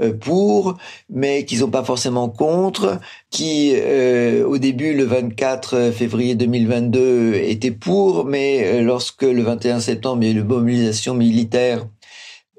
euh, 0.00 0.12
pour, 0.12 0.76
mais 1.08 1.44
qui 1.44 1.56
sont 1.56 1.70
pas 1.70 1.84
forcément 1.84 2.28
contre, 2.28 3.00
qui 3.30 3.72
euh, 3.74 4.46
au 4.46 4.58
début 4.58 4.94
le 4.94 5.04
24 5.04 5.90
février 5.90 6.34
2022 6.34 7.34
étaient 7.34 7.70
pour, 7.70 8.24
mais 8.24 8.82
lorsque 8.82 9.22
le 9.22 9.42
21 9.42 9.80
septembre 9.80 10.22
il 10.22 10.28
y 10.28 10.32
a 10.32 10.34
eu 10.34 10.40
une 10.40 10.46
mobilisation 10.46 11.14
militaire 11.14 11.86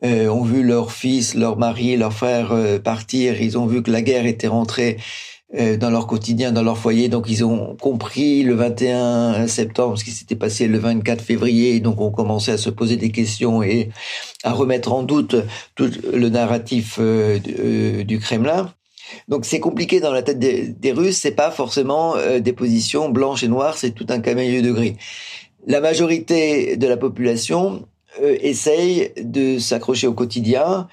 euh, 0.04 0.28
ont 0.28 0.44
vu 0.44 0.62
leur 0.62 0.92
fils, 0.92 1.34
leur 1.34 1.58
mari, 1.58 1.98
leur 1.98 2.14
frère 2.14 2.52
euh, 2.52 2.78
partir. 2.78 3.42
Ils 3.42 3.58
ont 3.58 3.66
vu 3.66 3.82
que 3.82 3.90
la 3.90 4.04
guerre 4.04 4.28
était 4.28 4.48
rentrée 4.48 4.98
euh, 5.58 5.76
dans 5.76 5.90
leur 5.90 6.06
quotidien, 6.06 6.52
dans 6.52 6.62
leur 6.62 6.78
foyer. 6.78 7.10
Donc 7.10 7.26
ils 7.30 7.44
ont 7.44 7.76
compris 7.82 8.44
le 8.44 8.54
21 8.54 9.48
septembre 9.48 9.98
ce 9.98 10.04
qui 10.04 10.12
s'était 10.12 10.36
passé 10.36 10.68
le 10.68 10.78
24 10.78 11.20
février. 11.24 11.80
Donc 11.80 12.00
on 12.00 12.12
commençait 12.12 12.52
à 12.52 12.58
se 12.60 12.70
poser 12.70 12.98
des 12.98 13.10
questions 13.10 13.64
et 13.64 13.90
à 14.44 14.54
remettre 14.54 14.94
en 14.94 15.02
doute 15.02 15.36
tout 15.74 15.90
le 16.14 16.30
narratif 16.30 17.00
du 17.00 18.20
Kremlin. 18.20 18.72
Donc 19.30 19.46
c'est 19.46 19.60
compliqué 19.60 20.00
dans 20.00 20.12
la 20.12 20.22
tête 20.22 20.38
des, 20.38 20.68
des 20.68 20.92
Russes. 20.92 21.18
C'est 21.18 21.32
pas 21.32 21.50
forcément 21.50 22.16
des 22.40 22.54
positions 22.54 23.10
blanches 23.10 23.42
et 23.42 23.48
noires. 23.48 23.78
C'est 23.80 23.92
tout 23.92 24.06
un 24.10 24.20
camailleux 24.20 24.62
de 24.62 24.72
gris. 24.72 24.96
La 25.66 25.82
majorité 25.82 26.78
de 26.78 26.88
la 26.88 26.98
population 26.98 27.88
euh, 28.22 28.38
essayent 28.42 29.14
de 29.18 29.60
s'accrocher 29.60 30.08
au 30.08 30.14
quotidien, 30.14 30.88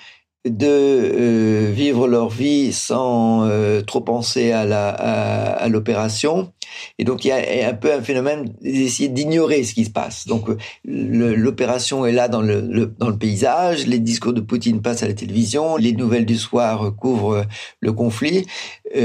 de 0.44 0.66
euh, 0.66 1.70
vivre 1.72 2.06
leur 2.06 2.28
vie 2.28 2.72
sans 2.72 3.46
euh, 3.46 3.80
trop 3.80 4.02
penser 4.02 4.52
à 4.52 4.64
la 4.64 4.90
à, 4.90 5.68
l'opération. 5.68 6.52
Et 6.98 7.04
donc 7.04 7.24
il 7.24 7.28
y 7.28 7.32
a 7.32 7.68
un 7.68 7.72
peu 7.72 7.92
un 7.92 8.02
phénomène 8.02 8.52
d'essayer 8.60 9.08
d'ignorer 9.08 9.62
ce 9.64 9.74
qui 9.74 9.84
se 9.84 9.90
passe. 9.90 10.26
Donc 10.26 10.48
l'opération 10.84 12.04
est 12.04 12.12
là 12.12 12.28
dans 12.28 12.42
le, 12.42 12.60
dans 12.98 13.08
le 13.08 13.16
paysage. 13.16 13.86
Les 13.86 13.98
discours 13.98 14.32
de 14.32 14.40
Poutine 14.40 14.82
passent 14.82 15.02
à 15.02 15.08
la 15.08 15.14
télévision. 15.14 15.76
Les 15.76 15.92
nouvelles 15.92 16.26
du 16.26 16.36
soir 16.36 16.94
couvrent 16.96 17.46
le 17.80 17.92
conflit. 17.92 18.46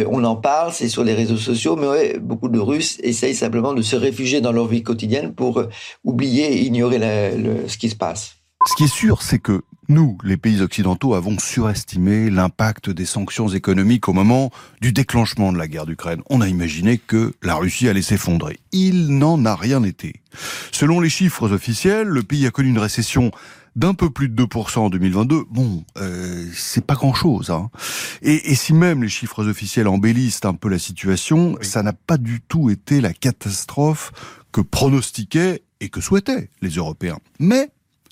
On 0.08 0.24
en 0.24 0.36
parle 0.36 0.74
c'est 0.74 0.89
sur 0.89 1.03
les 1.03 1.13
réseaux 1.13 1.38
sociaux 1.38 1.75
mais 1.75 2.17
beaucoup 2.19 2.50
de 2.50 2.60
Russes 2.60 2.98
essayent 3.01 3.36
simplement 3.36 3.74
de 3.74 3.81
se 3.81 3.96
réfugier 3.96 4.41
dans 4.41 4.51
leur 4.51 4.67
vie 4.67 4.84
quotidienne 4.84 5.34
pour 5.34 5.63
oublier 6.03 6.53
et 6.53 6.62
ignorer 6.63 7.00
ce 7.67 7.77
qui 7.77 7.89
se 7.89 7.96
passe 7.96 8.38
ce 8.66 8.75
qui 8.75 8.84
est 8.84 8.88
sûr, 8.88 9.22
c'est 9.22 9.39
que 9.39 9.63
nous, 9.88 10.18
les 10.24 10.38
pays 10.38 10.62
occidentaux, 10.62 11.16
avons 11.16 11.39
surestimé 11.39 12.30
l'impact 12.30 12.92
des 12.92 13.06
sanctions 13.06 13.48
économiques 13.48 14.08
au 14.08 14.13
moment 14.13 14.51
du 14.82 14.92
déclenchement 14.92 15.51
de 15.51 15.58
la 15.58 15.68
guerre 15.68 15.88
d'Ukraine. 15.88 16.22
On 16.30 16.42
a 16.42 16.48
imaginé 16.48 17.00
que 17.00 17.34
la 17.42 17.56
Russie 17.56 17.89
allait 17.89 18.04
s'effondrer. 18.04 18.60
Il 18.72 19.18
n'en 19.18 19.44
a 19.46 19.56
rien 19.56 19.82
été. 19.84 20.22
Selon 20.72 21.00
les 21.00 21.10
chiffres 21.10 21.51
officiels, 21.51 22.08
le 22.08 22.22
pays 22.22 22.46
a 22.46 22.51
connu 22.51 22.70
une 22.70 22.78
récession 22.78 23.32
d'un 23.75 23.94
peu 23.94 24.10
plus 24.10 24.30
de 24.30 24.44
2% 24.44 24.80
en 24.80 24.89
2022, 24.89 25.46
bon, 25.50 25.84
euh, 25.98 26.46
c'est 26.54 26.86
pas 26.86 26.96
grand-chose. 26.96 27.50
Hein. 27.50 27.70
Et, 28.22 28.51
et, 28.51 28.56
si 28.56 28.74
même 28.74 29.01
les 29.01 29.10
chiffres 29.10 29.48
officiels 29.48 29.88
embellissent 29.88 30.44
un 30.44 30.54
peu 30.54 30.70
la 30.70 30.80
situation, 30.80 31.58
ça 31.62 31.82
n'a 31.82 31.94
pas 31.94 32.18
du 32.18 32.42
tout 32.42 32.70
été 32.70 33.00
la 33.00 33.13
catastrophe 33.13 34.12
que 34.51 34.62
pronostiquaient 34.62 35.63
et 35.80 35.89
que 35.89 36.01
souhaitaient 36.01 36.50
les 36.62 36.70
Européens. 36.70 37.20
Mais 37.39 37.70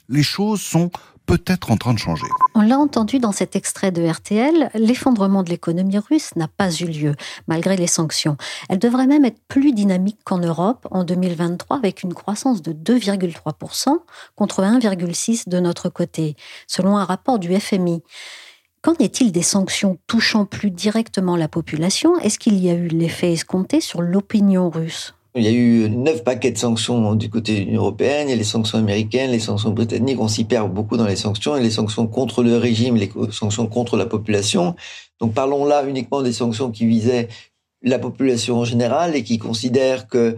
les 0.10 0.24
choses 0.24 0.62
sont 0.62 0.90
peut-être 1.28 1.72
en 1.72 1.78
train 1.78 1.94
de 1.94 2.00
changer. 2.00 2.26
On 2.56 2.62
l'a 2.62 2.80
entendu 2.80 3.20
dans 3.20 3.34
cet 3.34 3.56
extrait 3.56 3.92
de 3.92 4.08
RTL, 4.08 4.72
l'effondrement 4.74 5.44
de 5.44 5.50
l'économie 5.50 6.00
russe 6.00 6.36
n'a 6.36 6.48
pas 6.48 6.72
eu 6.72 6.86
lieu, 6.86 7.16
malgré 7.48 7.76
les 7.76 7.86
sanctions. 7.86 8.38
Elle 8.70 8.80
devrait 8.80 9.08
même 9.08 9.26
être 9.26 9.42
plus 9.48 9.74
dynamique 9.74 10.20
qu'en 10.24 10.40
Europe 10.40 10.88
en 10.90 11.04
2023, 11.04 11.78
avec 11.78 12.02
une 12.02 12.14
croissance 12.14 12.62
de 12.62 12.72
2,3% 12.72 13.98
contre 14.36 14.64
1,6% 14.64 15.50
de 15.50 15.60
notre 15.60 15.90
côté, 15.90 16.36
selon 16.66 16.98
un 16.98 17.04
rapport 17.04 17.40
du 17.40 17.54
FMI. 17.60 18.02
Qu'en 18.82 18.94
est-il 18.94 19.34
des 19.34 19.44
sanctions 19.44 19.98
touchant 20.08 20.46
plus 20.46 20.72
directement 20.72 21.36
la 21.36 21.50
population? 21.50 22.18
Est-ce 22.20 22.40
qu'il 22.40 22.58
y 22.58 22.70
a 22.70 22.74
eu 22.74 22.88
l'effet 22.88 23.34
escompté 23.34 23.82
sur 23.82 24.02
l'opinion 24.02 24.70
russe? 24.70 25.17
Il 25.38 25.44
y 25.44 25.48
a 25.48 25.52
eu 25.52 25.90
neuf 25.90 26.24
paquets 26.24 26.52
de 26.52 26.58
sanctions 26.58 27.16
du 27.16 27.30
côté 27.30 27.60
de 27.60 27.66
l'Union 27.66 27.82
européenne. 27.82 28.28
Il 28.28 28.32
y 28.32 28.34
a 28.34 28.38
les 28.38 28.44
sanctions 28.44 28.78
américaines, 28.78 29.32
les 29.32 29.40
sanctions 29.40 29.72
britanniques. 29.72 30.20
On 30.20 30.28
s'y 30.28 30.44
perd 30.44 30.72
beaucoup 30.74 30.98
dans 30.98 31.06
les 31.06 31.16
sanctions. 31.16 31.56
Et 31.56 31.64
les 31.64 31.72
sanctions 31.72 32.08
contre 32.08 32.44
le 32.44 32.58
régime, 32.58 32.96
les 32.96 33.12
sanctions 33.32 33.68
contre 33.68 33.98
la 33.98 34.06
population. 34.06 34.76
Donc 35.20 35.34
parlons 35.34 35.66
là 35.66 35.84
uniquement 35.88 36.22
des 36.22 36.34
sanctions 36.34 36.72
qui 36.72 36.86
visaient 36.86 37.28
la 37.84 38.00
population 38.00 38.58
en 38.58 38.66
général 38.66 39.16
et 39.16 39.24
qui 39.24 39.38
considèrent 39.38 40.08
que 40.08 40.36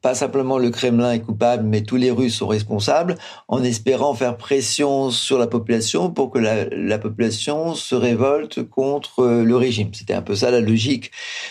pas 0.00 0.14
simplement 0.14 0.58
le 0.58 0.70
Kremlin 0.70 1.12
est 1.12 1.20
coupable, 1.20 1.64
mais 1.64 1.82
tous 1.82 1.96
les 1.96 2.10
Russes 2.10 2.36
sont 2.36 2.46
responsables, 2.46 3.16
en 3.48 3.62
espérant 3.62 4.14
faire 4.14 4.36
pression 4.36 5.10
sur 5.10 5.38
la 5.38 5.46
population 5.46 6.10
pour 6.10 6.30
que 6.30 6.38
la, 6.38 6.98
population 6.98 7.74
se 7.74 7.94
révolte 7.94 8.62
contre 8.62 9.20
euh, 9.20 9.44
le 9.44 9.56
régime. 9.56 9.88
C'était 9.92 10.14
un 10.14 10.22
peu 10.22 10.34
ça 10.34 10.50
la 10.50 10.60
logique 10.60 11.10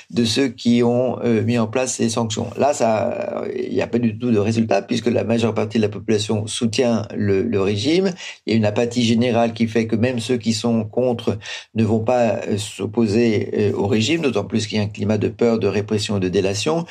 de 0.10 0.26
ceux 0.26 0.48
qui 0.48 0.84
ont 0.84 1.20
euh, 1.24 1.44
mis 1.44 1.58
en 1.58 1.68
place 1.68 1.96
ces 1.96 2.10
sanctions. 2.10 2.50
Là, 2.58 2.74
ça, 2.74 3.44
il 3.56 3.74
n'y 3.74 3.82
a 3.82 3.88
pas 3.88 4.00
du 4.00 4.18
tout 4.18 4.32
de 4.32 4.38
résultat 4.38 4.82
puisque 4.82 5.08
la 5.08 5.24
majeure 5.24 5.54
partie 5.54 5.78
de 5.78 5.84
la 5.84 5.90
population 5.90 6.46
soutient 6.46 7.08
le, 7.16 7.42
le, 7.42 7.62
régime. 7.62 8.12
Il 8.46 8.52
y 8.52 8.54
a 8.54 8.58
une 8.58 8.66
apathie 8.66 9.04
générale 9.04 9.54
qui 9.54 9.68
fait 9.68 9.88
que 9.88 9.96
même 9.96 10.20
ceux 10.20 10.38
qui 10.38 10.54
sont 10.54 10.84
contre 10.84 11.38
ne 11.76 11.84
vont 11.84 12.00
pas 12.00 12.36
euh, 12.48 12.58
s'opposer 12.58 13.74
au 13.76 13.88
régime, 13.88 14.22
d'autant 14.22 14.44
plus 14.44 14.68
qu'il 14.68 14.78
y 14.78 14.82
a 14.82 14.84
un 14.84 14.88
climat 14.88 15.18
de 15.18 15.30
peur, 15.30 15.60
de 15.60 15.68
répression 15.68 16.18
et 16.18 16.20
de 16.20 16.30
délation. 16.30 16.86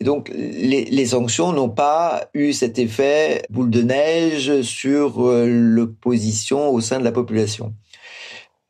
Et 0.00 0.04
donc, 0.04 0.30
les, 0.34 0.84
les 0.84 1.06
sanctions 1.06 1.52
n'ont 1.52 1.70
pas 1.70 2.28
eu 2.34 2.52
cet 2.52 2.78
effet 2.78 3.42
boule 3.50 3.70
de 3.70 3.82
neige 3.82 4.62
sur 4.62 5.26
euh, 5.26 5.46
l'opposition 5.46 6.68
au 6.70 6.80
sein 6.80 6.98
de 6.98 7.04
la 7.04 7.12
population. 7.12 7.74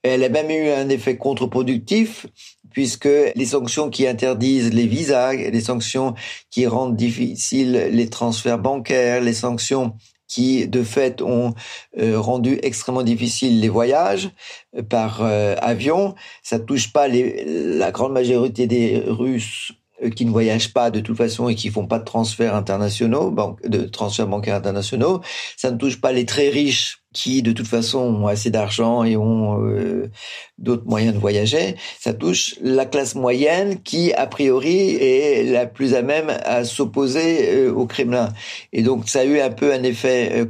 Elle 0.03 0.23
a 0.23 0.29
même 0.29 0.51
eu 0.51 0.71
un 0.71 0.89
effet 0.89 1.17
contre-productif, 1.17 2.27
puisque 2.71 3.09
les 3.35 3.45
sanctions 3.45 3.91
qui 3.91 4.07
interdisent 4.07 4.73
les 4.73 4.87
visas, 4.87 5.35
les 5.35 5.61
sanctions 5.61 6.15
qui 6.51 6.67
rendent 6.67 6.95
difficiles 6.95 7.89
les 7.91 8.09
transferts 8.09 8.59
bancaires, 8.59 9.21
les 9.21 9.35
sanctions 9.35 9.95
qui 10.29 10.69
de 10.69 10.83
fait 10.83 11.23
ont 11.23 11.55
euh, 11.99 12.21
rendu 12.21 12.59
extrêmement 12.63 13.03
difficile 13.03 13.61
les 13.61 13.69
voyages 13.69 14.31
euh, 14.77 14.83
par 14.83 15.23
avion. 15.23 16.15
Ça 16.43 16.61
touche 16.61 16.93
pas 16.93 17.09
les, 17.09 17.45
la 17.45 17.91
grande 17.91 18.13
majorité 18.13 18.69
des 18.69 19.03
Russes 19.07 19.73
qui 20.15 20.25
ne 20.25 20.31
voyagent 20.31 20.73
pas 20.73 20.91
de 20.91 21.01
toute 21.01 21.17
façon 21.17 21.49
et 21.49 21.55
qui 21.55 21.71
font 21.71 21.87
pas 21.87 21.99
de 21.99 22.05
transferts 22.05 22.55
internationaux, 22.55 23.35
de 23.65 23.85
transferts 23.85 24.29
bancaires 24.29 24.57
internationaux. 24.57 25.21
Ça 25.57 25.71
ne 25.71 25.77
touche 25.77 26.01
pas 26.01 26.13
les 26.13 26.27
très 26.27 26.49
riches 26.49 26.99
qui 27.13 27.43
de 27.43 27.53
toute 27.53 27.67
façon 27.67 28.01
ont 28.01 28.27
assez 28.27 28.51
d'argent 28.51 29.03
et 29.03 29.17
ont 29.17 29.63
euh, 29.63 30.11
d'autres 30.59 30.85
moyens 30.87 31.15
de 31.15 31.19
voyager. 31.19 31.77
Ça 31.99 32.13
touche 32.13 32.57
la 32.61 32.85
classe 32.85 33.15
moyenne 33.15 33.83
qui, 33.83 34.13
a 34.13 34.27
priori, 34.27 34.97
est 34.97 35.51
la 35.51 35.65
plus 35.67 35.95
à 35.95 36.03
même 36.03 36.31
à 36.45 36.65
s'opposer 36.65 37.55
euh, 37.55 37.73
au 37.73 37.87
Kremlin. 37.87 38.29
Et 38.75 38.83
donc 38.83 39.09
ça 39.09 39.21
a 39.21 39.25
eu 39.25 39.41
un 39.41 39.51
peu 39.51 39.73
un 39.73 39.83
effet 39.83 40.47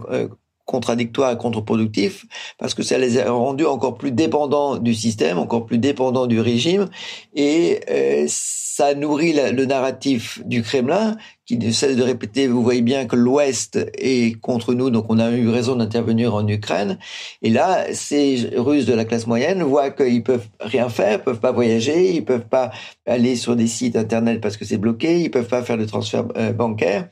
contradictoire 0.66 1.32
et 1.32 1.38
contre-productif 1.38 2.26
parce 2.58 2.74
que 2.74 2.82
ça 2.82 2.98
les 2.98 3.18
a 3.18 3.30
rendus 3.30 3.66
encore 3.66 3.96
plus 3.96 4.12
dépendants 4.12 4.76
du 4.76 4.94
système, 4.94 5.38
encore 5.38 5.64
plus 5.64 5.78
dépendants 5.78 6.26
du 6.26 6.40
régime 6.40 6.86
et 7.34 7.80
euh, 7.88 8.26
ça 8.28 8.94
nourrit 8.94 9.32
le 9.32 9.64
narratif 9.64 10.42
du 10.44 10.62
Kremlin 10.62 11.16
qui 11.46 11.56
ne 11.56 11.70
cesse 11.70 11.96
de 11.96 12.02
répéter, 12.02 12.48
vous 12.48 12.62
voyez 12.62 12.82
bien 12.82 13.06
que 13.06 13.14
l'Ouest 13.14 13.78
est 13.94 14.38
contre 14.40 14.74
nous, 14.74 14.90
donc 14.90 15.06
on 15.08 15.18
a 15.18 15.30
eu 15.30 15.48
raison 15.48 15.76
d'intervenir 15.76 16.34
en 16.34 16.46
Ukraine. 16.46 16.98
Et 17.40 17.50
là, 17.50 17.86
ces 17.94 18.50
Russes 18.56 18.84
de 18.84 18.92
la 18.92 19.04
classe 19.04 19.28
moyenne 19.28 19.62
voient 19.62 19.90
qu'ils 19.90 20.24
peuvent 20.24 20.48
rien 20.60 20.88
faire, 20.88 21.22
peuvent 21.22 21.38
pas 21.38 21.52
voyager, 21.52 22.14
ils 22.14 22.24
peuvent 22.24 22.48
pas 22.48 22.72
aller 23.06 23.36
sur 23.36 23.54
des 23.54 23.68
sites 23.68 23.96
internet 23.96 24.40
parce 24.40 24.56
que 24.56 24.64
c'est 24.64 24.76
bloqué, 24.76 25.20
ils 25.22 25.30
peuvent 25.30 25.48
pas 25.48 25.62
faire 25.62 25.78
de 25.78 25.84
transfert 25.84 26.24
euh, 26.36 26.52
bancaire. 26.52 27.08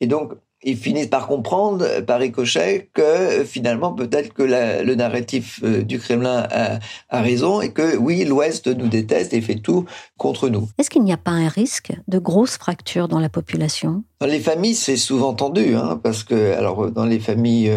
Et 0.00 0.06
donc, 0.06 0.32
ils 0.64 0.76
finissent 0.76 1.08
par 1.08 1.26
comprendre, 1.26 1.84
euh, 1.84 2.00
par 2.02 2.18
ricochet, 2.18 2.88
que 2.92 3.02
euh, 3.02 3.44
finalement 3.44 3.92
peut-être 3.92 4.32
que 4.32 4.42
le 4.42 4.94
narratif 4.94 5.60
euh, 5.62 5.82
du 5.82 5.98
Kremlin 5.98 6.46
a, 6.50 6.80
raison 7.22 7.60
et 7.60 7.70
que 7.70 7.96
oui, 7.96 8.24
l'Ouest 8.24 8.66
nous 8.66 8.88
déteste 8.88 9.32
et 9.34 9.40
fait 9.40 9.56
tout 9.56 9.84
contre 10.16 10.48
nous. 10.48 10.68
Est-ce 10.78 10.90
qu'il 10.90 11.02
n'y 11.02 11.12
a 11.12 11.18
pas 11.18 11.30
un 11.30 11.48
risque 11.48 11.92
de 12.08 12.18
grosses 12.18 12.56
fractures 12.56 13.08
dans 13.08 13.20
la 13.20 13.28
population? 13.28 14.02
Dans 14.20 14.26
les 14.26 14.40
familles, 14.40 14.74
c'est 14.74 14.96
souvent 14.96 15.34
tendu, 15.34 15.76
hein, 15.76 16.00
parce 16.02 16.24
que 16.24 16.54
alors 16.54 16.90
dans 16.90 17.04
les 17.04 17.20
familles 17.20 17.70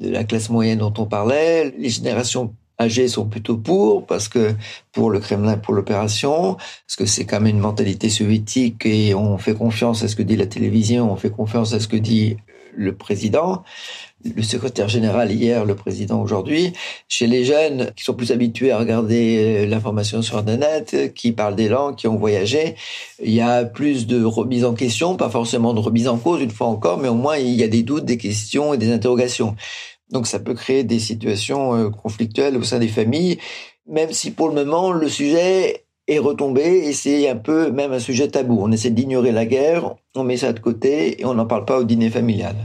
de 0.00 0.10
la 0.10 0.24
classe 0.24 0.50
moyenne 0.50 0.78
dont 0.78 0.94
on 0.98 1.06
parlait, 1.06 1.74
les 1.78 1.88
générations 1.88 2.54
âgés 2.78 3.08
sont 3.08 3.26
plutôt 3.26 3.56
pour, 3.56 4.06
parce 4.06 4.28
que 4.28 4.54
pour 4.92 5.10
le 5.10 5.20
Kremlin, 5.20 5.56
pour 5.56 5.74
l'opération, 5.74 6.54
parce 6.54 6.96
que 6.96 7.06
c'est 7.06 7.24
quand 7.24 7.40
même 7.40 7.56
une 7.56 7.60
mentalité 7.60 8.08
soviétique 8.08 8.86
et 8.86 9.14
on 9.14 9.38
fait 9.38 9.54
confiance 9.54 10.02
à 10.02 10.08
ce 10.08 10.16
que 10.16 10.22
dit 10.22 10.36
la 10.36 10.46
télévision, 10.46 11.10
on 11.10 11.16
fait 11.16 11.30
confiance 11.30 11.72
à 11.72 11.80
ce 11.80 11.88
que 11.88 11.96
dit 11.96 12.36
le 12.76 12.94
président, 12.94 13.64
le 14.24 14.42
secrétaire 14.42 14.88
général 14.88 15.32
hier, 15.32 15.64
le 15.64 15.74
président 15.74 16.22
aujourd'hui. 16.22 16.72
Chez 17.08 17.26
les 17.26 17.44
jeunes 17.44 17.92
qui 17.96 18.04
sont 18.04 18.14
plus 18.14 18.30
habitués 18.30 18.70
à 18.70 18.78
regarder 18.78 19.66
l'information 19.66 20.22
sur 20.22 20.38
Internet, 20.38 21.12
qui 21.14 21.32
parlent 21.32 21.56
des 21.56 21.68
langues, 21.68 21.96
qui 21.96 22.06
ont 22.06 22.16
voyagé, 22.16 22.76
il 23.22 23.32
y 23.32 23.40
a 23.40 23.64
plus 23.64 24.06
de 24.06 24.22
remise 24.22 24.64
en 24.64 24.74
question, 24.74 25.16
pas 25.16 25.30
forcément 25.30 25.74
de 25.74 25.80
remise 25.80 26.06
en 26.06 26.18
cause 26.18 26.40
une 26.40 26.50
fois 26.50 26.68
encore, 26.68 26.98
mais 26.98 27.08
au 27.08 27.14
moins 27.14 27.36
il 27.36 27.54
y 27.54 27.64
a 27.64 27.68
des 27.68 27.82
doutes, 27.82 28.04
des 28.04 28.18
questions 28.18 28.72
et 28.72 28.78
des 28.78 28.92
interrogations. 28.92 29.56
Donc 30.10 30.26
ça 30.26 30.38
peut 30.38 30.54
créer 30.54 30.84
des 30.84 30.98
situations 30.98 31.74
euh, 31.74 31.90
conflictuelles 31.90 32.56
au 32.56 32.62
sein 32.62 32.78
des 32.78 32.88
familles, 32.88 33.38
même 33.86 34.12
si 34.12 34.30
pour 34.30 34.48
le 34.48 34.54
moment 34.54 34.92
le 34.92 35.08
sujet 35.08 35.84
est 36.06 36.18
retombé 36.18 36.62
et 36.62 36.92
c'est 36.92 37.28
un 37.28 37.36
peu 37.36 37.70
même 37.70 37.92
un 37.92 37.98
sujet 37.98 38.28
tabou. 38.28 38.58
On 38.60 38.72
essaie 38.72 38.90
d'ignorer 38.90 39.32
la 39.32 39.44
guerre, 39.44 39.94
on 40.14 40.24
met 40.24 40.38
ça 40.38 40.52
de 40.52 40.60
côté 40.60 41.20
et 41.20 41.24
on 41.26 41.34
n'en 41.34 41.46
parle 41.46 41.64
pas 41.64 41.78
au 41.78 41.84
dîner 41.84 42.10
familial. 42.10 42.56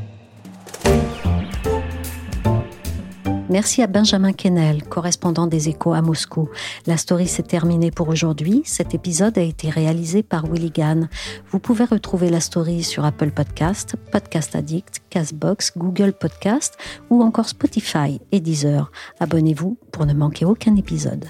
Merci 3.53 3.83
à 3.83 3.87
Benjamin 3.87 4.33
Kennel, 4.33 4.81
correspondant 4.81 5.45
des 5.45 5.69
Échos 5.69 5.93
à 5.93 6.01
Moscou. 6.01 6.49
La 6.87 6.97
story 6.97 7.27
s'est 7.27 7.43
terminée 7.43 7.91
pour 7.91 8.09
aujourd'hui. 8.09 8.63
Cet 8.65 8.95
épisode 8.95 9.37
a 9.37 9.43
été 9.43 9.69
réalisé 9.69 10.23
par 10.23 10.47
Willy 10.47 10.71
Gann. 10.71 11.07
Vous 11.51 11.59
pouvez 11.59 11.85
retrouver 11.85 12.31
la 12.31 12.39
story 12.39 12.81
sur 12.81 13.05
Apple 13.05 13.29
Podcast, 13.29 13.95
Podcast 14.11 14.55
Addict, 14.55 15.03
Castbox, 15.11 15.73
Google 15.77 16.13
Podcast 16.13 16.79
ou 17.11 17.21
encore 17.21 17.47
Spotify 17.47 18.19
et 18.31 18.39
Deezer. 18.39 18.91
Abonnez-vous 19.19 19.77
pour 19.91 20.07
ne 20.07 20.15
manquer 20.15 20.45
aucun 20.45 20.75
épisode. 20.75 21.25